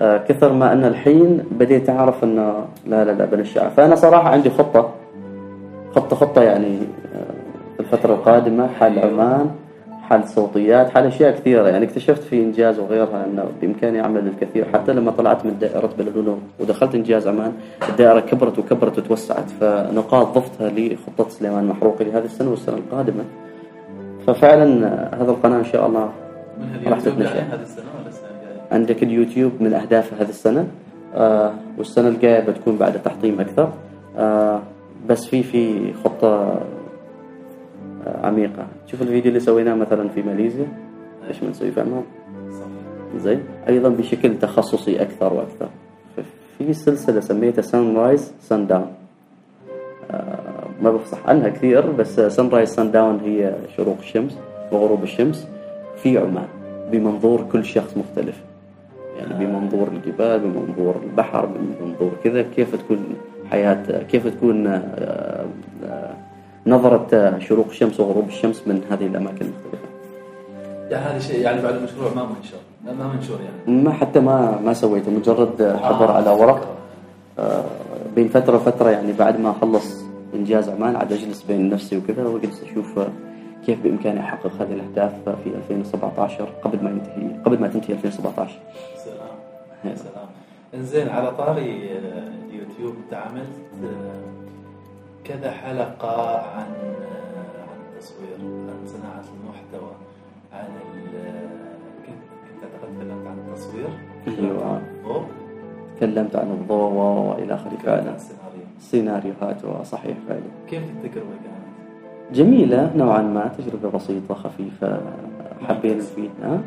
[0.00, 4.50] آه كثر ما ان الحين بديت أعرف إنه لا لا لا بنشعها فأنا صراحة عندي
[4.50, 4.90] خطة
[5.94, 6.78] خطة خطة يعني
[7.14, 9.50] آه الفترة القادمة حال عمان
[10.08, 11.68] حال صوتيات حال أشياء كثيرة.
[11.68, 14.66] يعني اكتشفت في إنجاز وغيرها إنه بإمكاني أعمل الكثير.
[14.72, 17.52] حتى لما طلعت من دائره بلدونو ودخلت إنجاز عمان
[17.88, 19.50] الدائرة كبرت وكبرت وتوسعت.
[19.60, 23.24] فنقاط ضفتها لخطه سليمان محروقي لهذه السنة والسنة القادمة.
[24.26, 24.64] ففعلا
[25.22, 26.10] هذا القناة إن شاء الله
[26.86, 27.44] راح تتنشأ.
[28.72, 30.66] عندك اليوتيوب من أهدافه هذه السنة.
[31.14, 33.68] آه والسنة الجاية بتكون بعد تحطيم أكثر.
[34.18, 34.60] آه
[35.08, 36.60] بس في في خطة
[38.24, 38.66] عميقة.
[38.86, 40.66] تشوف الفيديو اللي سويناه مثلا في ماليزيا.
[41.28, 42.02] إيش بنسوي في عمان
[43.16, 43.40] زين.
[43.68, 45.68] أيضا بشكل تخصصي أكثر وأكثر.
[46.58, 48.92] في سلسلة سميتها sunrise sundown
[50.82, 54.38] ما بفصح عنها كثير بس sunrise sundown هي شروق الشمس
[54.72, 55.48] وغروب الشمس
[55.96, 56.46] في عمان
[56.92, 58.40] بمنظور كل شخص مختلف.
[59.18, 62.98] يعني بمنظور الجبال بمنظور البحر بمنظور كذا كيف تكون
[63.50, 65.46] حياة كيف تكون آه،
[65.84, 66.14] آه،
[66.66, 69.86] نظرة شروق الشمس وغروب الشمس من هذه الأماكن المختلفة.
[70.90, 72.56] يعني هذا شيء يعني بعد المشروع ما منشر
[72.98, 73.82] ما منشور يعني.
[73.82, 75.10] ما حتى ما ما سويته.
[75.10, 76.76] مجرد حضر على ورق.
[77.38, 77.64] آه،
[78.16, 80.04] بين فترة وفترة يعني بعد ما أخلص
[80.34, 83.00] إنجاز عمان عاد أجلس بين نفسي وكذا وأجلس أشوف
[83.66, 85.12] كيف بإمكاني أحقق هذه الأهداف
[85.44, 88.58] في 2017 قبل ما ينتهي قبل ما تنتهي 2017
[89.04, 89.96] سلام.
[89.96, 90.26] سلام.
[90.74, 91.90] إنزين على طاري
[92.50, 93.46] اليوتيوب انت عملت
[95.28, 96.66] كذا حلقة عن
[97.68, 99.92] عن التصوير عن صناعة المحتوى
[100.52, 100.68] عن
[102.06, 103.88] كنت كنت أعتقد تكلمت عن التصوير؟
[104.26, 105.24] الضوء
[105.96, 108.16] تكلمت عن الضوء وإلى اخره فعلا
[108.80, 115.00] سيناريوهات صحيح فعلا كيف التجربة كانت؟ جميلة نوعا ما تجربة بسيطة خفيفة
[115.68, 116.60] حبينا فيها.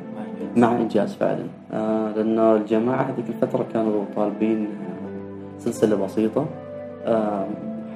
[0.55, 1.14] مع إنجاز.
[1.14, 4.68] فعلا آه لأنه الجماعة هذيك الفترة كانوا طالبين
[5.60, 6.45] سلسلة بسيطة.
[7.05, 7.47] آه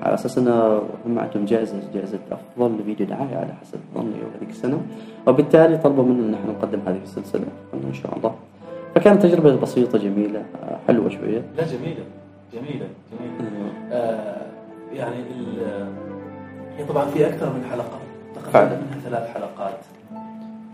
[0.04, 4.82] على أساس أنه هم عندهم جائزة جائزة أفضل فيديو دعاية على حسب ظني هذيك السنة.
[5.28, 8.36] وبالتالي طلبوا منا أن نحن نقدم هذه السلسلة قلنا إن شاء الله.
[8.95, 11.41] فكانت تجربة بسيطة جميلة آه حلوة شوية.
[11.58, 12.04] لا جميلة
[12.54, 13.72] جميلة جميلة.
[13.91, 14.41] آه.
[14.93, 15.88] يعني ال-
[16.78, 17.99] هي طبعا في أكثر من حلقة.
[18.36, 19.80] تقريبا منها ثلاث حلقات.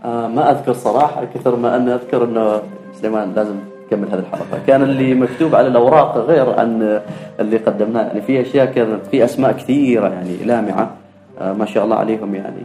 [0.04, 2.60] آه ما أذكر صراحة كثر ما أنا أذكر أنه
[2.92, 3.54] سليمان لازم
[3.90, 4.58] تكمل هذه الحلقة.
[4.66, 7.00] كان اللي مكتوب على الأوراق غير عن
[7.40, 10.90] اللي قدمناه يعني في أشياء كانت في أسماء كثيرة يعني لامعة.
[11.40, 12.62] آه ما شاء الله عليهم يعني.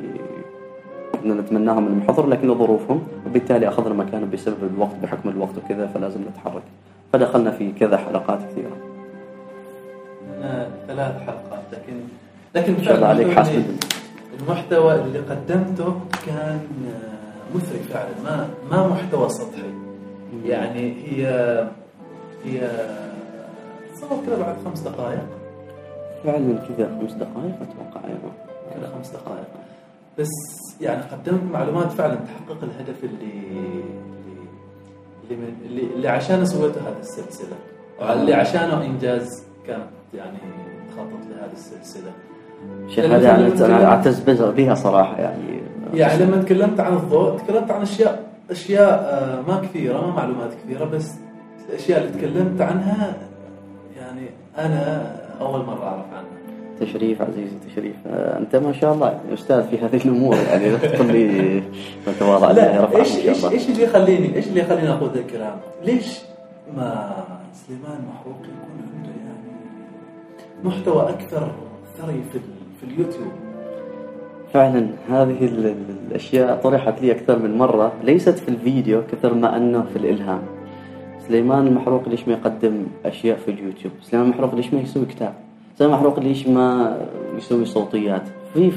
[1.23, 3.03] كنا نتمناهم انهم يحضروا لكن ظروفهم.
[3.25, 6.63] وبالتالي أخذنا مكانهم بسبب الوقت بحكم الوقت وكذا فلازم نتحرك.
[7.13, 8.77] فدخلنا في كذا حلقات كثيرة.
[10.87, 11.93] ثلاث حلقات لكن
[12.55, 13.63] لكن ان شاء الله عليك حاسب
[14.39, 19.84] المحتوى اللي قدمته كان آه، مثري فعلا ما ما محتوى سطحي.
[20.45, 21.27] يعني هي
[22.45, 22.69] هي
[23.93, 25.25] تصور كذا بعد خمس دقائق.
[26.23, 28.31] فعلا كذا خمس دقائق أتوقع أيوه
[28.75, 29.47] كذا خمس دقائق.
[30.19, 30.29] بس
[30.81, 33.31] يعني قدمت معلومات فعلا تحقق الهدف اللي
[35.23, 37.55] اللي اللي, من اللي, اللي عشانه سويته هذه السلسلة.
[38.13, 40.37] اللي عشانه إنجاز كانت يعني
[40.97, 42.11] خطط لهذه السلسلة.
[42.87, 45.61] شهاده يعني أنا أعتز بها صراحة يعني.
[45.93, 50.85] يعني لما تكلمت عن الضوء تكلمت عن أشياء أشياء آه، ما كثيرة ما معلومات كثيرة
[50.85, 51.11] بس
[51.69, 53.13] الاشياء اللي تكلمت عنها
[53.97, 56.25] يعني أنا أول مرة أعرف عنها.
[56.79, 57.95] تشريف عزيزي تشريف.
[58.07, 61.63] آه، أنت ما شاء الله أستاذ في هذه الأمور يعني لا تقول لي
[62.19, 66.19] تواضع لا إيش إيش إيش اللي يخليني إيش اللي يخليني أقول ذا الكلام؟ ليش
[66.77, 67.13] ما
[67.53, 69.55] سليمان محروقي يكون عنده يعني
[70.63, 71.51] محتوى أكثر
[71.97, 72.39] ثري في
[72.79, 73.31] في اليوتيوب؟
[74.53, 75.75] فعلا هذه ال- ال-
[76.07, 80.39] الأشياء طرحت لي أكثر من مرة ليست في الفيديو كثر ما أنه في الإلهام.
[81.27, 85.33] سليمان المحروقي ليش ما يقدم أشياء في اليوتيوب؟ سليمان المحروقي ليش ما يسوي كتاب؟
[85.77, 86.97] سليمان المحروقي ليش ما
[87.37, 88.21] يسوي صوتيات؟
[88.53, 88.71] في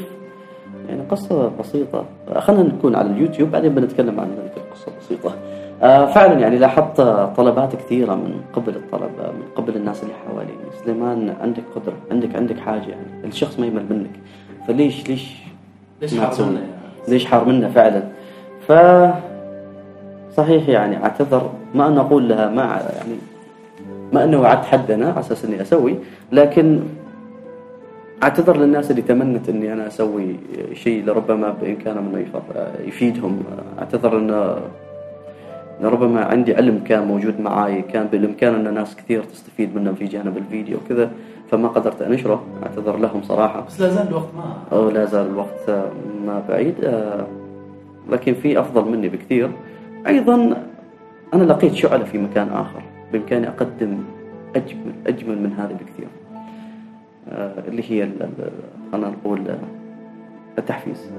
[0.89, 2.05] يعني قصة بسيطة.
[2.39, 5.35] خلينا نكون على اليوتيوب بعدين بنتكلم عن القصة البسيطة
[5.83, 7.01] آه فعلا يعني لاحظت
[7.37, 10.59] طلبات كثيرة من قبل الطلبة من قبل الناس اللي حواليني.
[10.85, 14.11] سليمان عندك قدرة عندك عندك حاجة يعني الشخص ما يمل منك.
[14.69, 15.35] فليش ليش
[16.03, 16.73] ليش تسوي؟ حرمنا يعني؟
[17.09, 18.03] ليش حار منه فعلا
[18.69, 18.73] ف
[20.37, 22.63] صحيح يعني أعتذر ما أن أقول لها ما
[22.97, 23.19] يعني
[24.13, 25.95] ما أنه وعدت حد أنا على أساس إني أسوي
[26.33, 26.81] لكن
[28.23, 30.37] أعتذر للناس اللي تمنت إني أنا أسوي
[30.75, 32.27] شيء لربما بامكانهم انه
[32.87, 33.43] يفيدهم
[33.79, 34.59] أعتذر انه
[35.83, 40.37] ربما عندي علم كان موجود معاي كان بالإمكان أن ناس كثير تستفيد منه في جانب
[40.37, 41.11] الفيديو وكذا
[41.51, 43.61] فما قدرت انشره أعتذر لهم صراحة.
[43.67, 45.71] بس لا زال الوقت ما أو لا زال الوقت
[46.27, 47.27] ما بعيد آه،
[48.11, 49.51] لكن في أفضل مني بكثير.
[50.07, 50.63] أيضا
[51.35, 52.83] أنا لقيت شعلة في مكان آخر
[53.13, 53.99] بإمكاني أقدم
[54.57, 56.09] أجمل أجمل من هذا بكثير
[57.31, 58.09] آه، اللي هي
[58.93, 59.59] خلينا نقول آه،
[60.59, 61.11] التحفيز.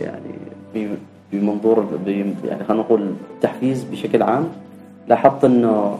[0.00, 0.88] يعني
[1.32, 4.48] بمنظور يعني خلينا نقول التحفيز بشكل عام
[5.08, 5.98] لاحظت إنه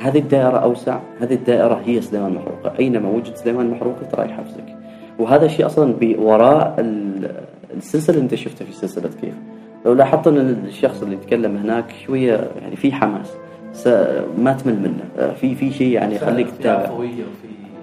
[0.00, 2.78] هذه الدائرة أوسع هذه الدائرة هي سليمان محروقة.
[2.78, 4.64] أينما وجد سليمان محروقة ترى يحفزك
[5.18, 7.30] وهذا الشيء أصلا وراء ال-
[7.76, 9.34] السلسلة اللي أنت شفتها في سلسلة كيف.
[9.86, 13.32] لو لاحظت أن الشخص اللي يتكلم هناك شوية يعني في حماس
[14.38, 15.32] ما تمل منه.
[15.32, 16.86] في في شيء يعني يخليك تتابع.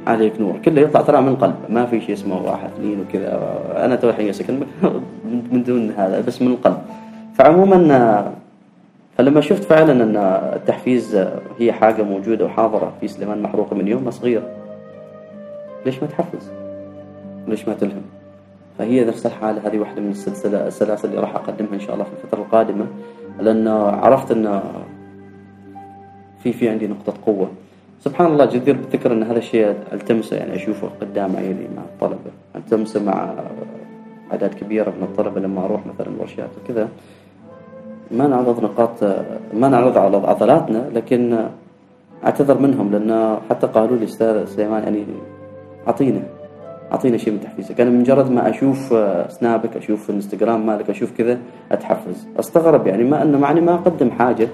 [0.07, 0.57] عليك نور.
[0.65, 1.55] كله يطلع ترى من قلب.
[1.69, 3.59] ما في شيء اسمه واحد اثنين وكذا.
[3.85, 4.59] أنا تو الحين سكن.
[5.51, 6.77] من دون هذا بس من القلب
[7.33, 8.31] فعموما
[9.19, 10.15] فلما شفت فعلا أن
[10.55, 11.15] التحفيز
[11.59, 14.43] هي حاجة موجودة وحاضرة في سليمان محروق من يوم صغير
[15.85, 16.51] ليش ما تحفز؟
[17.47, 18.01] ليش ما تلهم؟
[18.77, 22.11] فهي نفس الحالة هذه واحدة من السلسلة السلاسل اللي راح أقدمها إن شاء الله في
[22.13, 22.85] الفترة القادمة
[23.39, 24.61] لأن عرفت أن
[26.43, 27.49] في في عندي نقطة قوة
[27.99, 33.03] سبحان الله جدير بالذكر أن هذا الشيء ألتمسه يعني أشوفه قدام عيني مع الطلبة ألتمسه
[33.03, 33.33] مع
[34.31, 36.89] أعداد كبيرة من الطلبة لما أروح مثلا ورشات وكذا
[38.11, 39.03] ما نعرض نقاط
[39.53, 41.45] ما نعرض على عضلاتنا لكن
[42.25, 45.03] اعتذر منهم لأن حتى قالوا لي أستاذ سليمان يعني
[45.87, 46.21] أعطينا
[46.91, 47.81] أعطينا شيء من تحفيزك.
[47.81, 48.93] أنا مجرد ما أشوف
[49.29, 51.37] سنابك أشوف الإنستغرام مالك أشوف كذا
[51.71, 52.27] أتحفز.
[52.39, 54.47] أستغرب يعني ما أنه معني ما أقدم حاجة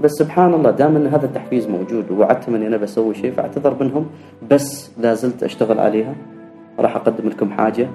[0.00, 4.06] بس سبحان الله دام أن هذا التحفيز موجود ووعدتهم اني أنا بسوي شيء فأعتذر منهم
[4.50, 6.14] بس لا زلت أشتغل عليها.
[6.78, 7.88] راح أقدم لكم حاجة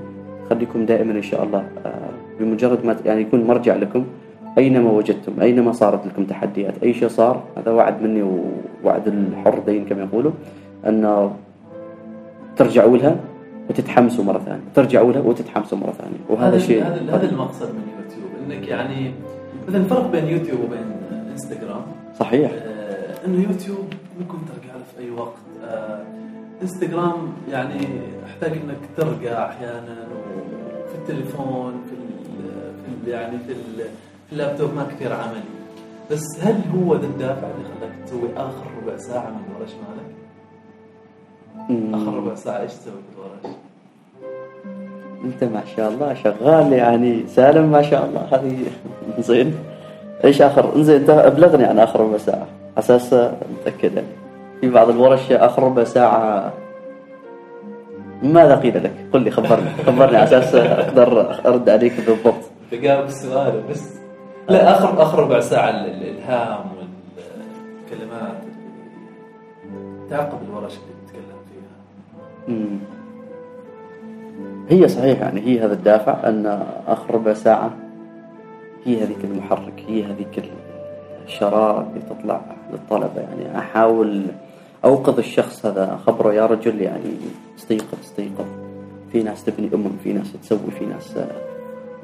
[0.49, 4.05] خليكم دائما إن شاء الله آه، بمجرد ما يعني يكون مرجع لكم.
[4.57, 9.85] أينما وجدتم؟ أينما صارت لكم تحديات؟ أي شيء صار؟ هذا وعد مني ووعد الحر دين
[9.85, 10.31] كما يقولوا
[10.87, 11.35] انه
[12.55, 13.15] ترجعوا لها
[13.69, 14.61] وتتحمسوا مرة ثانية.
[14.75, 16.17] ترجعوا لها وتتحمسوا مرة ثانية.
[16.29, 19.11] وهذا شيء هذا المقصد من يوتيوب إنك يعني
[19.67, 20.91] مثلا الفرق بين يوتيوب وبين
[21.31, 21.81] إنستغرام.
[22.19, 22.51] صحيح.
[22.51, 23.85] آه إنه يوتيوب
[24.19, 25.45] ممكن ترجع له في أي وقت.
[25.63, 26.03] آه
[26.61, 27.79] إنستغرام يعني
[28.25, 31.95] أحتاج إنك ترجع أحيانا وفي التليفون في
[33.05, 33.53] في يعني في
[34.31, 35.41] اللابتوب ما كثير عملي
[36.11, 40.15] بس هل هو ذا الدافع اللي خلاك تسوي آخر ربع ساعة من الورش مالك؟
[42.01, 43.55] آخر ربع ساعة إيش تسوي في الورش؟
[45.23, 48.57] أنت ما شاء الله شغال يعني سالم ما شاء الله هذه
[49.19, 49.55] زين
[50.25, 52.45] إيش اخر انزين أنت أبلغني عن آخر ربع ساعة
[52.77, 54.07] أساس متأكد يعني
[54.61, 56.53] في بعض الورش آخر ربع ساعة
[58.23, 62.35] ماذا قيل لك؟ قل لي خبرني خبرني على أساس أقدر أرد عليك بالضبط.
[62.71, 63.83] تجاوب السؤال بس
[64.49, 68.37] لا اخر آخر ربع ساعة الإلهام والكلمات
[70.09, 72.55] تعقب الورش اللي تتكلم فيها.
[72.55, 72.79] مم.
[74.69, 77.71] هي صحيح يعني هي هذا الدافع أن آخر ربع ساعة
[78.85, 80.43] هي هذيك المحرك هي هذيك
[81.25, 82.41] الشرارة اللي تطلع
[82.71, 84.25] للطلبة يعني أحاول
[84.85, 87.11] أوقظ الشخص هذا أخبره يا رجل يعني
[87.57, 88.45] استيقظ استيقظ
[89.11, 91.17] في ناس تبني أمم في ناس تسوي في ناس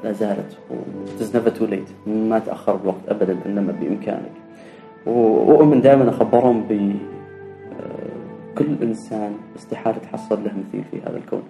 [0.04, 4.32] لا زالت وتز تو ليت ما تأخر الوقت أبدا إنما بإمكانك.
[5.06, 6.96] وأؤمن دائما أخبرهم ب
[8.58, 11.42] كل إنسان استحالة تحصل له مثيل في هذا الكون.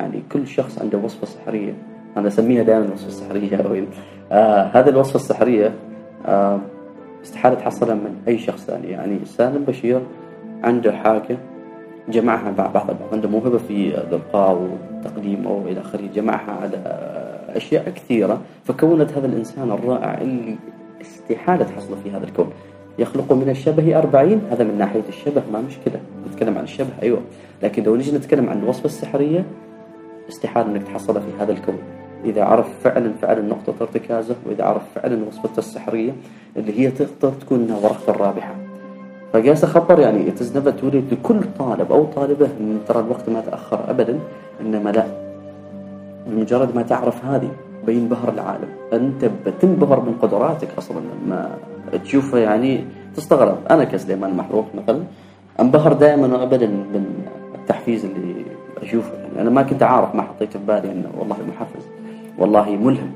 [0.00, 1.72] يعني كل شخص عنده وصفة سحرية.
[2.16, 3.86] أنا أسميها دائما الوصفة السحرية
[4.32, 5.74] آه هذه الوصفة السحرية
[6.26, 6.60] آه
[7.24, 8.90] استحالة تحصلها من أي شخص ثاني.
[8.90, 10.00] يعني سالم بشير
[10.64, 11.38] عنده حاجة
[12.08, 18.40] جمعها مع بعض عنده موهبة في الإلقاء والتقديم أو إلى آخره جمعها على أشياء كثيرة
[18.64, 20.56] فكونت هذا الإنسان الرائع اللي
[21.00, 22.50] استحالة تحصله في هذا الكون.
[22.98, 26.00] يخلق من الشبه أربعين هذا من ناحية الشبه ما مشكلة.
[26.28, 27.20] نتكلم عن الشبه أيوة.
[27.62, 29.44] لكن لو نجي نتكلم عن الوصفة السحرية
[30.28, 31.78] استحالة أنك تحصلها في هذا الكون.
[32.24, 36.12] إذا عرف فعلا فعلا نقطة ارتكازه وإذا عرف فعلا وصفته السحرية
[36.56, 38.54] اللي هي تقدر تكون ورقته الرابحة
[39.32, 42.48] فقاس أخبر يعني يتزنب تولد لكل طالب أو طالبة
[42.88, 44.18] ترى الوقت ما تأخر أبدا
[44.60, 45.29] إنما لا.
[46.30, 47.50] بمجرد ما تعرف هذه
[47.86, 48.68] بينبهر العالم.
[48.92, 51.00] أنت بتنبهر من قدراتك أصلا.
[51.26, 51.50] لما
[52.04, 52.84] تشوفها يعني
[53.16, 53.56] تستغرب.
[53.70, 55.02] أنا كسليمان محروق مثلا
[55.60, 57.04] انبهر دائما وأبدا من
[57.54, 58.44] التحفيز اللي
[58.82, 59.12] أشوفه.
[59.14, 61.84] يعني أنا ما كنت عارف ما حطيت في بالي أنه والله محفز
[62.38, 63.10] والله ملهم.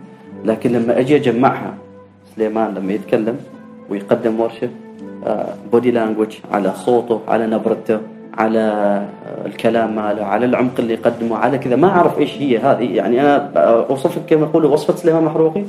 [0.45, 1.75] لكن لما أجي أجمعها
[2.37, 3.37] سليمان لما يتكلم
[3.91, 4.69] ويقدم ورشة
[5.73, 8.01] بودي لانجوج على صوته على نبرته
[8.39, 9.07] على
[9.47, 11.77] الكلام ماله على العمق اللي يقدمه على كذا.
[11.77, 12.97] ما أعرف إيش هي هذه.
[12.97, 13.51] يعني أنا
[13.91, 15.63] أوصفك كما يقولوا وصفة سليمان محروقي.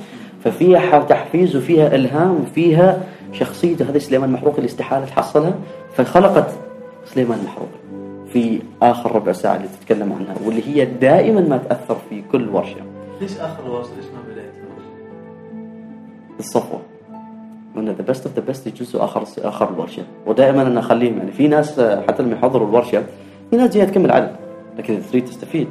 [0.43, 5.53] ففيها تحفيز وفيها إلهام وفيها شخصيته هذه سليمان محروقي اللي استحالة تحصلها
[5.93, 6.49] فخلقت
[7.05, 7.86] سليمان محروقي
[8.34, 12.76] في آخر ربع ساعة اللي تتكلم عنها واللي هي دائما ما تأثر في كل ورشة.
[13.22, 14.91] ليش آخر ورشة؟ ليش ما بداية الورشة؟
[16.39, 16.80] الصفوة.
[17.76, 20.03] من the best of the best يجلسوا اخر آخر الورشة.
[20.26, 23.03] ودائما أنا أخليهم يعني في ناس حتى لما يحضروا الورشة
[23.51, 24.32] في ناس جاية تكمل عدد
[24.78, 25.67] لكن تريد تستفيد.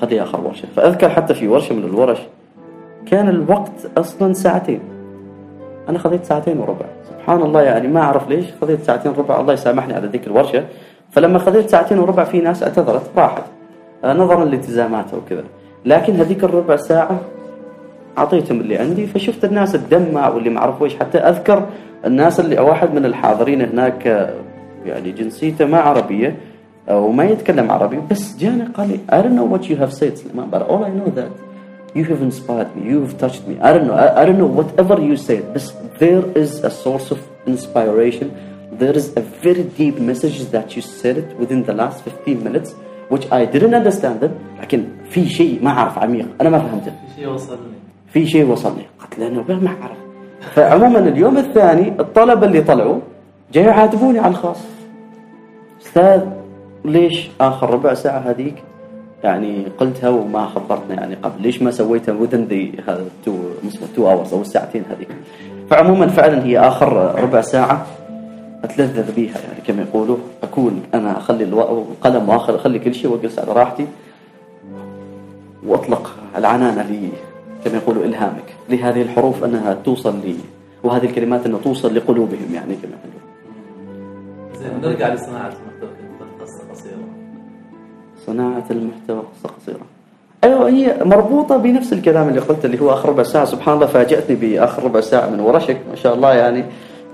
[0.00, 0.68] خليها آخر ورشة.
[0.76, 2.18] فأذكر حتى في ورشة من الورش
[3.06, 4.80] كان الوقت أصلا ساعتين.
[5.88, 6.86] أنا خذيت ساعتين وربع.
[7.10, 9.40] سبحان الله يعني ما أعرف ليش خذيت ساعتين وربع.
[9.40, 10.64] الله يسامحني على ذيك الورشة.
[11.10, 13.42] فلما خذيت ساعتين وربع في ناس اعتذرت راحت.
[14.04, 15.44] آه، نظرا لالتزاماتها وكذا.
[15.84, 17.20] لكن هذيك الربع ساعة
[18.18, 21.66] أعطيتهم اللي عندي فشفت الناس تدمع واللي ما أعرف ويش حتى أذكر
[22.06, 24.34] الناس اللي واحد من الحاضرين هناك آه،
[24.86, 26.36] يعني جنسيته ما عربية
[26.90, 30.50] وما يتكلم عربي بس جاني قال لي I don't know what you have said سليمان
[30.50, 31.30] but all I know that
[31.96, 34.52] you have inspired me you have touched me I don't know I, I don't know
[34.60, 38.26] whatever you said بس there is a source of inspiration
[38.82, 42.74] there is a very deep message that you said it within the last 15 minutes
[43.08, 44.30] which I didn't understand it
[44.62, 47.83] لكن في شيء ما أعرف عميق أنا ما فهمته في شيء وصلني
[48.14, 48.86] في شيء وصلني.
[49.00, 49.96] قلت لأنه ما أعرف.
[50.54, 52.98] فعموما اليوم الثاني الطلبة اللي طلعوا
[53.52, 54.60] جاي يعاتبوني على الخاص.
[55.82, 56.20] أستاذ
[56.84, 58.54] ليش آخر ربع ساعة هذيك؟
[59.24, 61.42] يعني قلتها وما خبرتنا يعني قبل.
[61.42, 65.08] ليش ما سويتها the هذا two two hours أو الساعتين هذيك؟
[65.70, 67.86] فعموما فعلا هي آخر ربع ساعة
[68.64, 70.16] أتلذذ بيها يعني كما يقولوا.
[70.42, 73.86] أكون أنا أخلي القلم وآخر أخلي كل شيء وأجلس على راحتي
[75.66, 77.08] وأطلق العنانة لي.
[77.64, 78.54] كما يقولوا إلهامك.
[78.70, 80.36] لهذه الحروف أنها توصل لي
[80.82, 83.24] وهذه الكلمات أنها توصل لقلوبهم يعني كما يقولوا
[84.60, 85.88] زين نرجع لصناعة المحتوى
[86.40, 87.08] قصة قصيرة.
[88.26, 89.80] صناعة المحتوى قصة قصيرة.
[90.44, 93.44] أيوه هي مربوطة بنفس الكلام اللي قلت اللي هو آخر ربع ساعة.
[93.44, 95.76] سبحان الله فاجأتني بآخر ربع ساعة من ورشك.
[95.90, 96.64] ما شاء الله يعني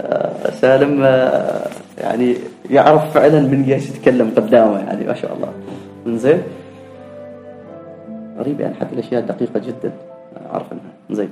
[0.01, 1.66] آه، سالم آه،
[1.98, 2.34] يعني
[2.70, 5.53] يعرف فعلا من جالس يتكلم قدامه يعني ما شاء الله.
[6.18, 6.42] زين
[8.38, 9.92] غريب يعني حتى الأشياء دقيقة جدا.
[10.53, 11.31] اعرف انها زين.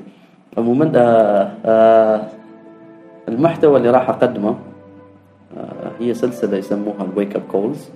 [0.59, 0.93] عموما
[1.65, 2.23] آه،
[3.29, 4.55] المحتوى اللي راح أقدمه
[6.01, 7.89] هي سلسلة يسموها ال wake up calls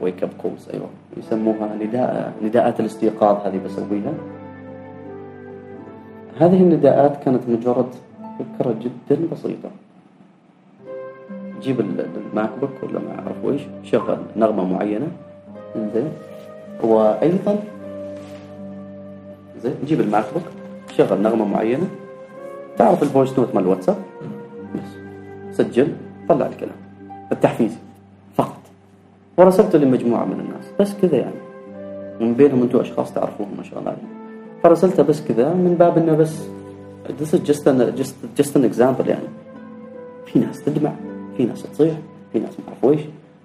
[0.00, 0.86] wake up calls أيوه.
[1.16, 4.12] يسموها نداء نداءات الاستيقاظ هذه بسويها.
[6.38, 7.86] هذه النداءات كانت مجرد
[8.38, 9.70] فكرة جدا بسيطة.
[11.62, 15.08] جيب الماك بوك ولا ما أعرف وإيش شغل نغمة معينة.
[15.76, 16.12] زين.
[16.82, 17.58] وأيضا
[19.62, 20.42] زين جيب الماك بوك
[20.96, 21.86] شغل نغمة معينة.
[22.78, 23.96] تعرف ال voice note مال الواتساب؟
[24.74, 24.90] بس
[25.56, 25.88] سجل
[26.28, 26.76] طلع الكلام.
[27.32, 27.78] التحفيز.
[28.36, 28.60] فقط.
[29.36, 30.64] ورسلته لمجموعة من الناس.
[30.80, 31.40] بس كذا يعني.
[32.20, 33.96] من بينهم أنتم أشخاص تعرفوهم ما شاء الله
[34.62, 36.38] فرسلته بس كذا من باب إنه بس
[37.08, 39.28] this is just an just just an example يعني.
[40.26, 40.92] في ناس تدمع
[41.36, 41.94] في ناس تصيح
[42.32, 43.00] في ناس ما أعرف ويش.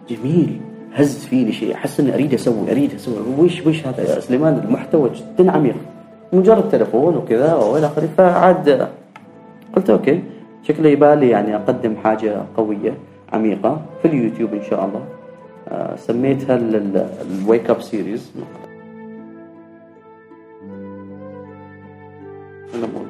[0.09, 0.61] جميل.
[0.93, 1.73] هز فيني شيء.
[1.73, 3.15] أحس إني أريد أسوي أريد أسوي.
[3.39, 5.75] ويش ويش هذا يا سليمان؟ المحتوى جدا عميق.
[6.33, 8.89] مجرد تلفون وكذا وإلى آخره فعاد
[9.75, 10.23] قلت أوكي
[10.63, 12.93] شكله يبالي يعني أقدم حاجة قوية
[13.33, 15.05] عميقة في اليوتيوب إن شاء الله.
[15.69, 18.31] آه، سميتها ال wake up series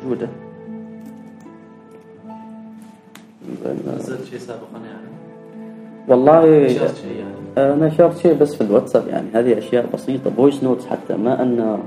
[0.04, 0.28] موجودة.
[3.98, 5.08] نزلت شيء سابقا يعني؟
[6.08, 10.64] والله نشرت شيء يعني؟ أنا نشرت شيء بس في الواتساب يعني هذه أشياء بسيطة voice
[10.64, 11.80] notes حتى ما انه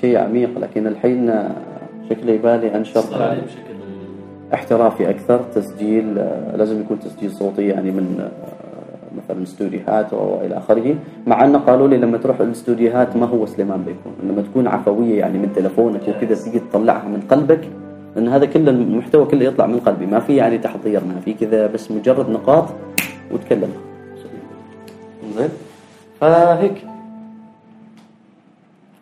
[0.00, 1.48] شيء عميق لكن الحين
[2.10, 3.02] شكله يبالي انشر
[4.54, 6.14] احترافي أكثر تسجيل
[6.56, 8.28] لازم يكون تسجيل صوتي يعني من
[9.16, 10.94] مثلا استوديوهات والى آخره
[11.26, 14.12] مع انه قالوا لي لما تروح الاستوديوهات ما هو سليمان بيكون.
[14.22, 17.60] لما تكون عفوية يعني من تلفونك وكذا تيجي تطلعها من قلبك
[18.16, 20.06] لأن هذا كله المحتوى كله يطلع من قلبي.
[20.06, 22.68] ما في يعني تحضير ما في كذا بس مجرد نقاط
[23.32, 23.70] وتكلم
[25.36, 25.48] زين.
[26.20, 26.97] فهيك.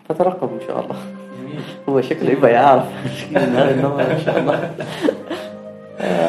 [0.08, 0.96] فترقب إن شاء الله.
[1.88, 2.86] هو شكله يبغى يعرف.
[3.36, 4.70] ان شاء الله.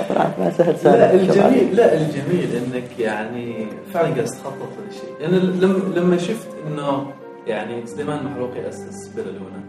[0.09, 5.39] طلعت ما سهل لا سهل الجميل لا الجميل إنك يعني فعلا قاعد تخطط للشيء يعني
[5.39, 7.11] لما لما شفت إنه
[7.47, 9.61] يعني سليمان المحروقي أسس بلالونا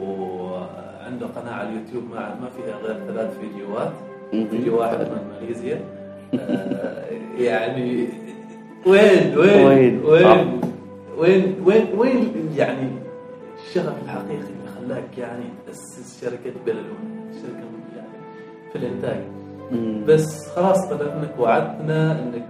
[0.00, 3.92] وعنده قناة على اليوتيوب ما ما فيها غير ثلاث فيديوهات
[4.30, 5.80] فيديو واحد من ماليزيا.
[6.34, 7.04] آه،
[7.38, 8.08] يعني
[8.86, 10.60] وين وين وين؟ وين
[11.18, 12.88] وين وين وين يعني
[13.76, 17.64] الشغف الحقيقي اللي خلاك يعني تأسس شركة بلالونا شركة
[17.96, 18.18] يعني
[18.72, 19.20] في الإنتاج.
[19.70, 20.04] مم.
[20.08, 22.46] بس خلاص بدل إنك وعدتنا إنك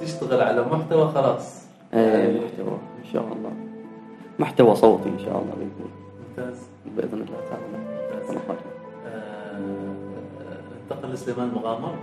[0.00, 1.62] تشتغل على محتوى خلاص.
[1.94, 3.50] إيه محتوى إن شاء الله.
[4.38, 5.90] محتوى صوتي إن شاء الله بيكون.
[6.28, 6.58] ممتاز.
[6.96, 7.64] بإذن الله تعالى.
[8.22, 8.36] ممتاز.
[8.48, 8.56] خير.
[9.06, 9.58] آه،
[10.90, 11.94] ننتقل لسليمان مغامر.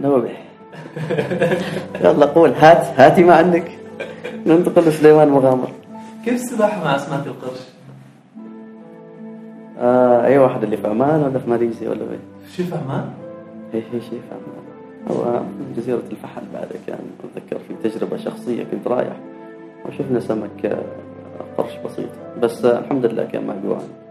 [0.00, 0.44] نوبح
[2.04, 3.78] يلا قول هات هاتي ما عندك.
[4.46, 5.68] ننتقل لسليمان مغامر.
[6.24, 7.60] كيف السباحه مع اسماك القرش؟
[9.78, 12.20] آه أي واحد اللي في عمان ولا في ماليزيا ولا وين؟
[12.56, 13.10] شو فهمان؟
[13.72, 14.64] هي هي شيء في عمان
[15.10, 15.42] هو
[15.76, 19.16] جزيرة الفحل بعد كان أتذكر في تجربة شخصية كنت رايح
[19.88, 20.82] وشفنا سمك آه،
[21.58, 22.08] قرش بسيط
[22.42, 24.03] بس آه، الحمد لله كان مقبوعا بس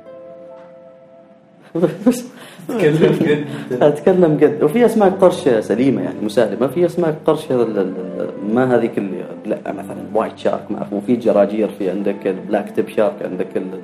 [2.67, 3.45] تكلم جد.
[3.83, 6.67] أتكلم قد وفي اسماك قرش سليمة يعني مسالمة.
[6.67, 7.51] في اسماك قرش
[8.49, 12.87] ما هذيك اللي لا مثلا وايت شارك ما اعرف وفي جراجير في عندك البلاك تيب
[12.89, 13.79] شارك عندك ال-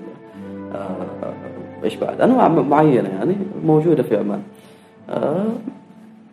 [0.76, 1.34] آه،
[1.84, 3.36] إيش بعد؟ أنواع معينة يعني
[3.66, 4.42] موجودة في عمان.
[5.10, 5.46] آه،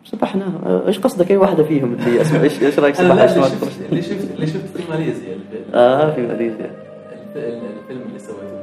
[0.05, 0.45] سبحنا.
[0.65, 3.31] آه، إيش قصدك؟ أي واحدة فيهم اللي اسمع إيش إيش رأيك لا، إيش
[3.89, 5.35] اللي شفت اللي شفت في ماليزيا.
[5.73, 6.71] آه في ماليزيا.
[7.35, 8.56] الف- الفيلم اللي سويته.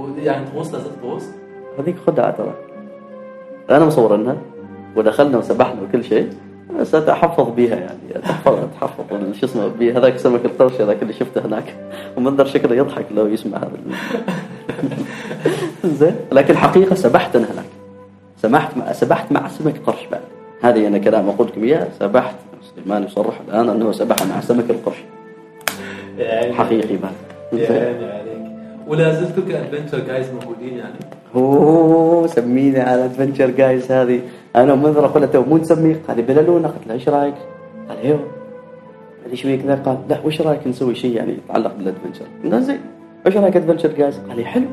[0.00, 1.24] ويعني تغوص لازم تغوص
[1.78, 2.54] هذيك خدعه ترى
[3.70, 4.36] أنا مصورنها
[4.96, 6.30] ودخلنا وسبحنا وكل شيء.
[6.80, 9.04] بس اتحفظ بيها يعني اتحفظ أتحفظ.
[9.40, 11.74] شو اسمه بي هذاك سمك القرش هذاك اللي شفته هناك.
[12.16, 13.70] ومنظر شكله يضحك لو يسمع هذا
[15.98, 17.64] زين؟ لكن الحقيقة سبحت أنا هناك.
[18.42, 20.20] سمحت مع سبحت مع سمك قرش بعد.
[20.62, 22.34] هذه أنا كلام أقول لكم اياه سبحت
[22.74, 24.96] سليمان يصرح الآن أنه سبح مع سمك القرش.
[26.18, 27.12] يعني حقيقي بعد.
[27.52, 28.19] يعني
[28.90, 30.94] ولا زلتوا ك adventure guys موجودين يعني؟
[31.34, 34.20] أوه سميني على adventure guys هذه.
[34.56, 37.34] أنا منظر أقول تو مو نسميه قال لي بلالونا قلت له إيش رأيك؟
[37.88, 38.20] قال إيوه.
[39.30, 42.80] لي شوي كذا قال لا وش رأيك نسوي شيء يعني يتعلق بال adventure؟ قلنا زين.
[43.26, 44.66] إيش رأيك adventure guys؟ قال لي حلو.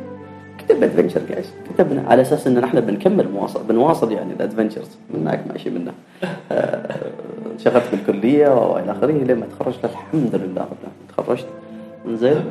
[0.57, 5.21] كتب adventure guys كتبنا على أساس ان إحنا بنكمل مواصل بنواصل يعني ال adventures من
[5.21, 5.93] هناك ماشي منه.
[6.51, 6.95] آه،
[7.53, 9.11] انشغلت في الكليه وإلى آخره.
[9.11, 11.07] لما تخرجت الحمد لله رب العالمين.
[11.17, 11.47] تخرجت.
[12.07, 12.45] زين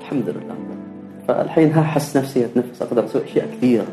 [0.00, 0.79] الحمد لله
[1.28, 3.84] فالحين ها احس نفسي اتنفس أقدر أسوي أشياء كثيرة.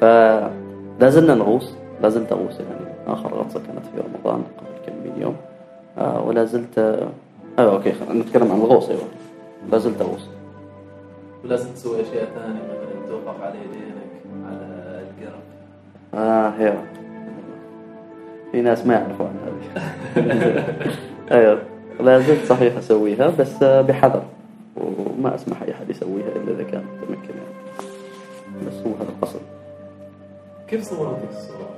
[0.00, 1.72] فلا زلنا نغوص
[2.02, 2.92] لا زلت أغوص يعني.
[3.06, 5.36] آخر غطسه كانت في رمضان قبل كم من يوم.
[5.98, 7.08] آه ولا زلت آه
[7.58, 9.02] أيوه okay خلينا نتكلم عن الغوص أيوه.
[9.72, 10.28] لا زلت أغوص.
[11.44, 15.40] ولازم تسوي أشياء ثانية مثلا توقف على يدينك على القرب.
[16.14, 16.74] آه هي.
[18.52, 20.64] في ناس ما يعرفوا عن هذه.
[21.38, 21.58] أيوه.
[22.00, 24.22] لا زلت صحيح أسويها بس آه، بحذر.
[24.80, 27.54] وما أسمح أي أحد يسويها إلا إذا كان متمكن يعني.
[28.66, 29.40] بس هو هذا القصد.
[30.68, 31.70] كيف صوروا ذيك الصورة؟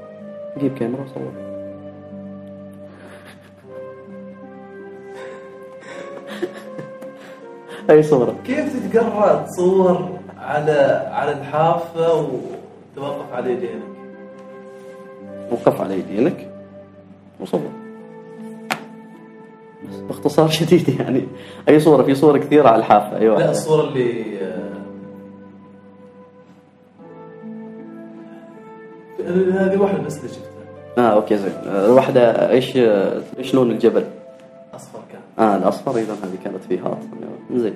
[0.59, 1.33] جيب كاميرا وصور.
[7.91, 13.83] أي صورة؟ كيف تتقرأ تصور على على الحافة وتوقف على يدينك؟
[15.51, 16.49] وقف على يدينك
[17.41, 17.80] وصور.
[20.09, 21.29] باختصار شديد يعني.
[21.69, 23.19] أي صورة؟ في صور كثيرة على الحافة.
[23.19, 24.71] اي لا الصورة اللي آه،
[29.53, 30.51] هذه واحدة بس اللي شفتها.
[30.99, 31.53] آه أوكي زين.
[31.67, 34.05] آه، واحدة إيش آه، إيش لون الجبل؟
[34.75, 35.47] أصفر كان.
[35.47, 35.91] آه الأصفر.
[35.99, 36.99] إذا هذه كانت في هات
[37.55, 37.75] زين.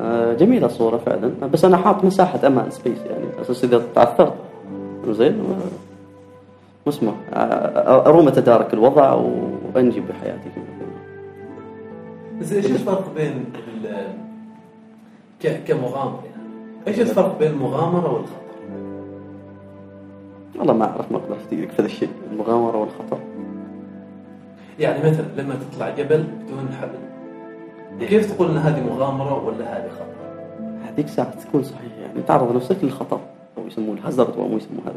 [0.00, 1.30] آه جميلة الصورة فعلا.
[1.52, 3.24] بس أنا حاط مساحة أمان space يعني.
[3.42, 4.34] أساس إذا تعثرت.
[5.08, 5.44] زين.
[6.86, 9.12] واسمه آه، اروم اتدارك الوضع
[9.74, 10.50] وانجي بحياتي.
[12.40, 13.44] زين إيش الفرق بين
[13.84, 14.14] ال-
[15.42, 16.42] ك- كمغامرة يعني؟
[16.88, 18.46] إيش الفرق بين المغامرة والخطر؟
[20.58, 23.18] والله ما أعرف ما أقدر افتيك في هذا الشيء المغامرة والخطر
[24.78, 30.06] يعني مثلا لما تطلع جبل بدون حبل كيف تقول إن هذه مغامرة ولا هذه خطر؟
[30.92, 33.20] هذيك ساعة تكون صحيح يعني تعرض نفسك للخطر
[33.58, 34.94] أو يسموه الهزرد أو مو يسموه هذا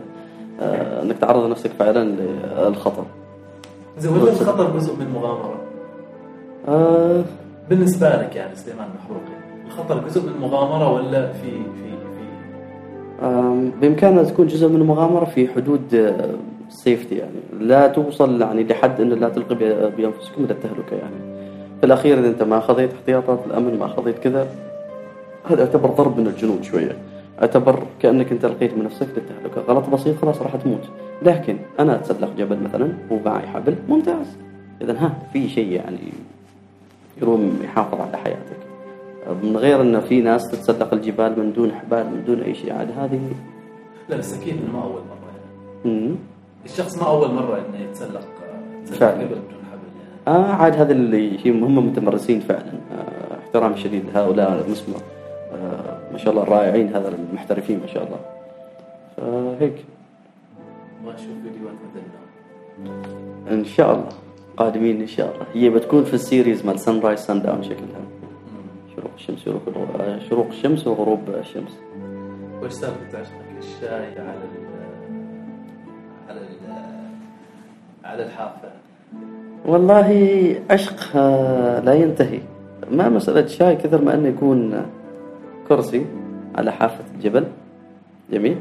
[0.62, 2.04] آه إنك تعرض نفسك فعلا
[2.68, 3.04] للخطر
[3.98, 5.56] زين ولا الخطر جزء من المغامره؟
[6.68, 7.24] آه.
[7.70, 11.90] بالنسبة لك يعني سليمان محروقي الخطر جزء من المغامرة ولا في في
[13.20, 16.14] في بإمكانها تكون جزء من المغامرة في حدود
[16.68, 17.40] السيفتي يعني.
[17.60, 19.56] لا توصل يعني لحد أن لا تلقي
[19.98, 21.40] بأنفسكم إلى التهلكة يعني.
[21.80, 24.48] في الأخير إذا أنت ما أخذت احتياطات الأمن ما أخذت كذا
[25.50, 26.98] هذا يعتبر ضرب من الجنون شوية.
[27.42, 29.74] يعتبر كأنك أنت لقيت من نفسك للتهلكة.
[29.74, 30.90] غلط بسيط خلاص راح تموت.
[31.22, 34.38] لكن أنا أتسلق جبل مثلا ومعي حبل ممتاز.
[34.82, 35.98] إذا ها في شيء يعني
[37.22, 38.60] يروم يحافظ على حياتك.
[39.44, 42.92] من غير أن في ناس تتسلق الجبال من دون حبال من دون أي شيء عاد
[42.98, 43.20] هذه
[44.10, 45.30] لا بس أكيد إنه ما أول مرة
[45.86, 46.16] يعني.
[46.66, 48.22] الشخص ما أول مرة إنه يتسلق
[48.86, 49.26] فعلا.
[49.26, 49.38] بدون
[49.72, 49.88] حبل
[50.28, 50.40] يعني.
[50.40, 52.74] آه عاد هذا اللي شيء هم متمرسين فعلا.
[52.92, 54.96] آه احترام شديد لهؤلاء المسمى
[55.54, 58.20] آه ما شاء الله الرائعين هذا المحترفين ما شاء الله.
[59.18, 59.86] فهيك.
[61.06, 62.20] ما أشوف فيديوهات مثلنا
[63.52, 64.10] إن شاء الله.
[64.60, 65.46] قادمين إن شاء الله.
[65.54, 68.04] هي بتكون في ال series مال sunrise sundown شكلها
[68.96, 69.88] شروق الشمس وغروب
[70.30, 71.80] شروق الشمس وغروب الشمس.
[72.64, 74.56] وش سالفة عشقك الشاي على ال
[76.30, 76.48] على ال
[78.06, 78.70] على الحافة.
[79.66, 80.10] والله
[80.70, 82.40] عشق آه، لا ينتهي.
[82.92, 84.86] ما مسألة شاي كثر ما أنه يكون
[85.68, 86.06] كرسي
[86.56, 87.46] على حافة الجبل.
[88.32, 88.58] جميل.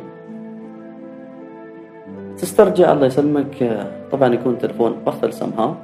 [2.38, 3.62] تسترجع الله يسلمك.
[3.62, 5.76] آه، طبعا يكون تلفون بطل سمها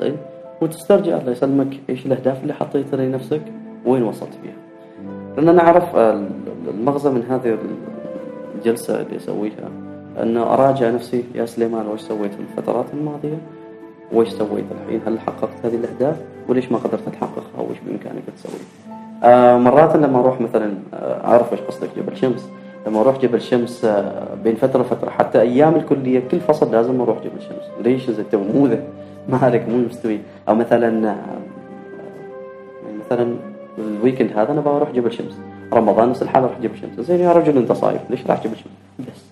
[0.00, 0.16] زين.
[0.60, 3.42] وتسترجع الله يسلمك إيش الأهداف اللي حطيتها لنفسك
[3.86, 4.54] وين وصلت فيها.
[5.36, 5.96] لأن أنا أعرف
[6.68, 7.58] المغزى من هذه
[8.54, 9.68] الجلسة اللي أسويها
[10.22, 13.38] انه أراجع نفسي يا سليمان وش سويت في الفترات الماضية؟
[14.12, 16.16] وش سويت الحين؟ هل حققت هذه الأهداف؟
[16.48, 18.60] وليش ما قدرت تحققها وش بإمكانك تسوي؟
[19.24, 22.48] آه مرات لما أروح مثلا آه، أعرف إيش قصدك جبل شمس.
[22.86, 27.18] لما أروح جبل شمس آه، بين فترة وفترة حتى أيام الكلية كل فصل لازم أروح
[27.18, 27.86] جبل شمس.
[27.86, 28.38] ليش؟ زي تو
[29.32, 30.18] عليك مو مستوي.
[30.48, 31.16] أو مثلا
[33.06, 33.36] مثلا
[33.78, 35.38] ال weekend هذا أنا بروح جبل شمس.
[35.72, 37.06] رمضان نفس الحال أروح جبل شمس.
[37.06, 39.22] زين يا رجل أنت صايف ليش راح جبل شمس؟ بس.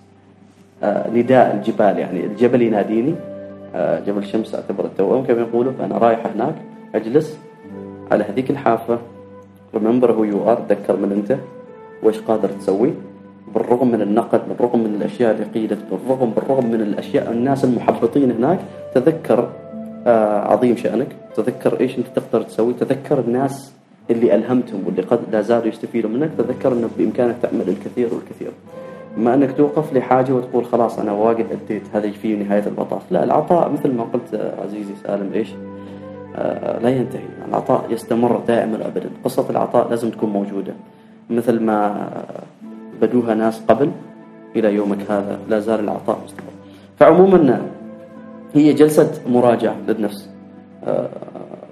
[0.83, 3.15] آه نداء الجبال يعني الجبل يناديني.
[3.75, 6.55] آه جبل شمس أعتبر التوأم كما يقولوا فانا رايح هناك
[6.95, 7.39] أجلس
[8.11, 8.99] على هذيك الحافة.
[9.75, 11.39] remember who you are تذكر من أنت.
[12.03, 12.93] وإيش قادر تسوي؟
[13.55, 18.59] بالرغم من النقد بالرغم من الأشياء اللي قيلت بالرغم بالرغم من الأشياء الناس المحبطين هناك
[18.95, 19.49] تذكر
[20.07, 21.07] آه عظيم شأنك.
[21.35, 22.73] تذكر إيش أنت تقدر تسوي.
[22.73, 23.73] تذكر الناس
[24.11, 26.31] اللي ألهمتهم واللي قد لا زالوا يستفيدوا منك.
[26.37, 28.51] تذكر انه بإمكانك تعمل الكثير والكثير.
[29.17, 33.71] ما أنك توقف لحاجة وتقول خلاص أنا واقف أديت هذا في نهاية المطاف لا العطاء
[33.71, 35.49] مثل ما قلت عزيزي سالم إيش؟
[36.35, 37.23] آه لا ينتهي.
[37.49, 40.73] العطاء يستمر دائما ابدا قصة العطاء لازم تكون موجودة.
[41.29, 42.07] مثل ما
[43.01, 43.91] بدوها ناس قبل
[44.55, 46.53] إلى يومك هذا لا زال العطاء مستمر.
[46.99, 47.61] فعموما
[48.55, 50.29] هي جلسة مراجعة للنفس
[50.83, 51.09] آه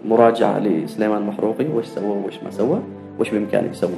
[0.06, 2.80] مراجعة لسليمان المحروقي وش سوى وش ما سوى
[3.20, 3.92] وش بإمكانه يسوي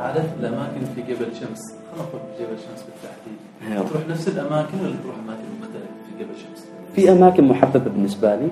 [0.00, 3.90] عادة الأماكن في جبل شمس خلينا نقول في جبل شمس بالتحديد.
[3.90, 8.48] تروح نفس الأماكن ولا تروح أماكن مختلفة في جبل شمس؟ في أماكن محببة بالنسبة لي.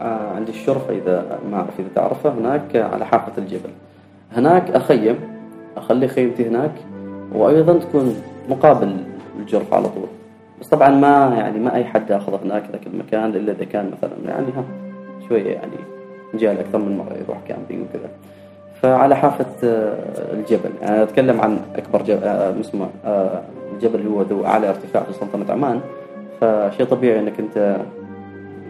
[0.00, 3.70] آه عندي الشرفة إذا ما أعرف إذا تعرفها هناك على حافة الجبل.
[4.36, 5.16] هناك أخيم
[5.76, 6.72] أخلي خيمتي هناك
[7.32, 8.16] وأيضا تكون
[8.48, 8.96] مقابل
[9.40, 10.08] الجرف على طول.
[10.60, 14.12] بس طبعا ما يعني ما أي حد يأخذ هناك ذاك المكان إلا إذا كان مثلا
[14.28, 14.64] يعني ها
[15.28, 15.76] شوية يعني
[16.34, 18.08] جاء أكثر من مرة يروح كامبينج وكذا.
[18.82, 20.70] فعلى حافة آه، الجبل.
[20.82, 23.42] يعني أتكلم عن أكبر جبل آه، اسمه آه،
[23.72, 25.80] الجبل هو ذو أعلى ارتفاع في سلطنة عمان.
[26.40, 27.76] فشيء طبيعي أنك أنت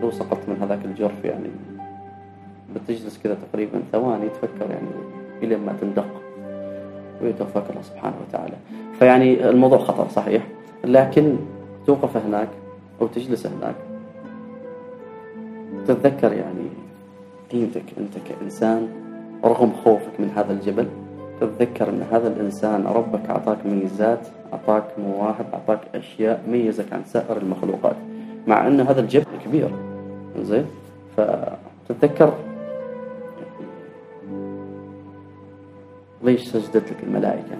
[0.03, 1.49] لو سقطت من هذاك الجرف يعني
[2.75, 4.89] بتجلس كذا تقريبا ثواني تفكر يعني
[5.43, 6.07] إلى ما تندق
[7.23, 8.55] ويتوفاك الله سبحانه وتعالى.
[8.99, 10.43] فيعني الموضوع خطر صحيح.
[10.85, 11.37] لكن
[11.87, 12.49] توقف هناك
[13.01, 13.75] أو تجلس هناك.
[15.87, 16.69] تتذكر يعني
[17.53, 18.89] قيمتك أنت كإنسان
[19.45, 20.89] رغم خوفك من هذا الجبل
[21.41, 27.97] تتذكر أن هذا الإنسان ربك أعطاك ميزات أعطاك مواهب أعطاك أشياء ميزك عن سائر المخلوقات
[28.47, 29.71] مع أن هذا الجبل كبير.
[30.41, 30.67] زين
[31.17, 32.35] فتتذكر
[36.23, 37.57] ليش سجدت لك الملائكة؟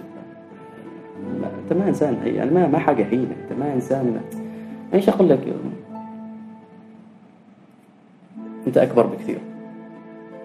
[1.63, 4.21] أنت ما إنسان يعني ما ما حاجة هينة أنت ما إنسان
[4.93, 5.39] إيش أقول لك
[8.67, 9.39] أنت أكبر بكثير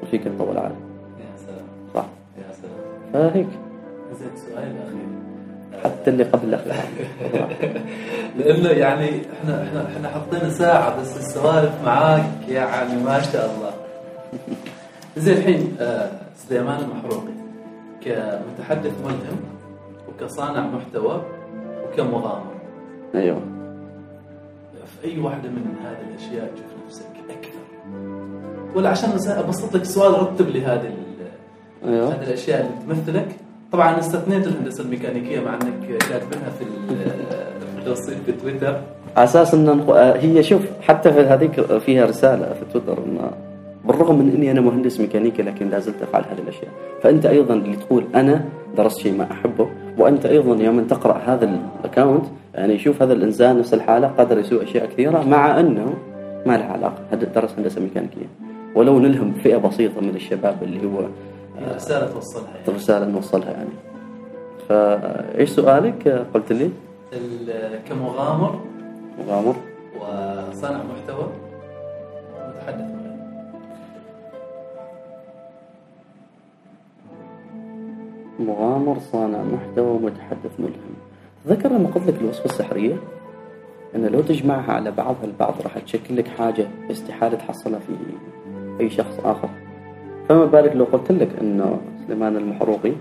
[0.03, 0.75] وفيك الطول العالي
[1.18, 1.64] يا سلام.
[1.95, 2.05] صح.
[2.39, 3.31] يا سلام.
[3.31, 3.49] فهيك.
[4.18, 5.11] زين سؤال الأخير
[5.85, 7.07] حتى اللي قبل الأخير
[8.39, 13.73] لأنه يعني إحنا إحنا إحنا حطينا ساعة بس السوالف معاك يعني ما شاء الله.
[15.25, 17.33] زين الحين آه، سليمان المحروقي
[18.05, 19.41] كمتحدث ملهم
[20.23, 21.23] وكصانع محتوى
[21.85, 22.51] وكمغامر
[23.14, 23.41] أيوه.
[25.03, 27.61] في اي واحدة من هذه الأشياء تشوف نفسك أكثر.
[28.77, 30.91] ولا عشان بس ابسط لك السؤال رتب لي هذه
[31.85, 32.09] أيوه.
[32.09, 33.27] هذه الأشياء اللي تمثلك.
[33.73, 36.97] طبعا استثنيت الهندسة الميكانيكية مع إنك كاتبينها في ال-
[37.73, 38.81] في التوصيل في تويتر.
[39.16, 43.31] على أساس إن آه، هي شوف حتى في هذيك فيها رسالة في تويتر ان
[43.91, 46.70] بالرغم من إني أنا مهندس ميكانيكي لكن لا زلت أفعل هذه الأشياء.
[47.03, 48.45] فأنت أيضا اللي تقول أنا
[48.76, 52.24] درست شيء ما أحبه وأنت أيضا يوم تقرأ هذا ال account
[52.55, 55.94] يعني شوف هذا الإنسان نفس الحالة قادر يسوي أشياء كثيرة مع أنه
[56.47, 58.27] ما له علاقة هد- درس هندسة ميكانيكية.
[58.74, 62.69] ولو نلهم فئة بسيطة من الشباب اللي هو هي رسالة توصلها يعني.
[62.69, 63.70] الرساله نوصلها يعني.
[64.69, 66.70] فإيش سؤالك؟ قلت لي.
[67.89, 68.60] كمغامر
[69.27, 69.55] مغامر.
[70.01, 71.27] وصانع محتوى
[72.48, 72.99] متحدث
[78.41, 80.95] مغامر صانع محتوى متحدث ملهم.
[81.45, 82.97] تذكر لما قلت لك الوصفة السحرية؟
[83.95, 87.93] أن لو تجمعها على بعضها البعض راح تشكل لك حاجة استحالة تحصلها في
[88.81, 89.49] أي شخص آخر.
[90.29, 92.93] فما بالك لو قلت لك أنه سليمان المحروقي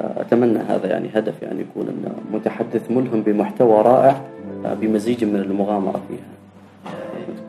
[0.00, 4.20] آه، أتمنى هذا يعني هدف يعني يكون أنه متحدث ملهم بمحتوى رائع
[4.64, 6.26] آه، بمزيج من المغامرة فيها.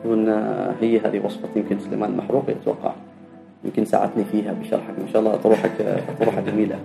[0.02, 2.92] تكون آه، هي هذه وصفة يمكن سليمان المحروقي أتوقع
[3.64, 4.98] يمكن ساعدتني فيها بشرحك.
[4.98, 6.76] ما شاء الله طروحك طروحك جميلة.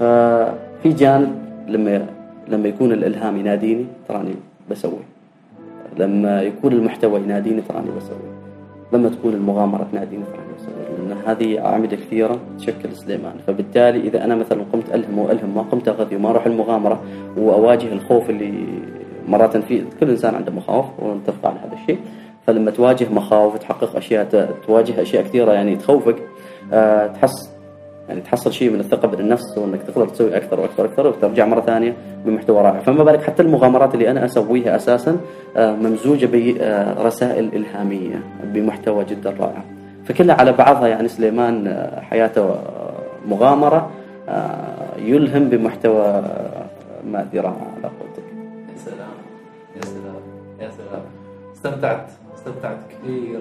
[0.00, 1.32] ففي جانب
[1.68, 2.06] لما
[2.48, 4.34] لما يكون الإلهام يناديني تراني
[4.70, 4.98] بسوي.
[5.98, 8.16] لما يكون المحتوى يناديني تراني بسوي.
[8.92, 10.74] لما تكون المغامرة تناديني تراني بسوي.
[11.08, 15.88] لأن هذه أعمدة كثيرة تشكل سليمان فبالتالي إذا أنا مثلا قمت ألهم وألهم ما قمت
[15.88, 17.00] أغذي وما أروح المغامرة
[17.36, 18.52] وأواجه الخوف اللي
[19.28, 21.98] مرات في كل إنسان عنده مخاوف ونتفق على هذا الشيء.
[22.46, 26.16] فلما تواجه مخاوف تحقق أشياء ت- تواجه أشياء كثيرة يعني تخوفك
[26.72, 27.53] آه، تحس
[28.08, 31.94] يعني تحصل شيء من الثقة بالنفس وإنك تقدر تسوي أكثر وأكثر وأكثر وترجع مرة ثانية
[32.24, 32.80] بمحتوى رائع.
[32.80, 35.16] فما بالك حتى المغامرات اللي أنا أسويها أساسا
[35.56, 39.64] آه، ممزوجة برسائل إلهامية بمحتوى جدا رائع.
[40.04, 42.92] فكلها على بعضها يعني سليمان آه، حياته آه،
[43.28, 43.90] مغامره
[44.98, 46.22] يلهم بمحتوى
[47.06, 48.24] مادي رائع على قولتك.
[48.68, 49.14] يا سلام
[49.76, 50.22] يا سلام
[50.60, 51.02] يا سلام.
[51.54, 53.40] استمتعت استمتعت كثير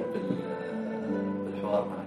[1.45, 2.02] بالحوار معك.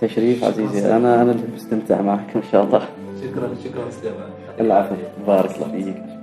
[0.00, 2.80] تشريف عزيزي أنا أنا اللي مستمتع معك إن شاء الله.
[3.22, 4.30] شكرا شكرا سليمان.
[4.60, 4.94] العفو
[5.26, 6.15] بارك الله فيك.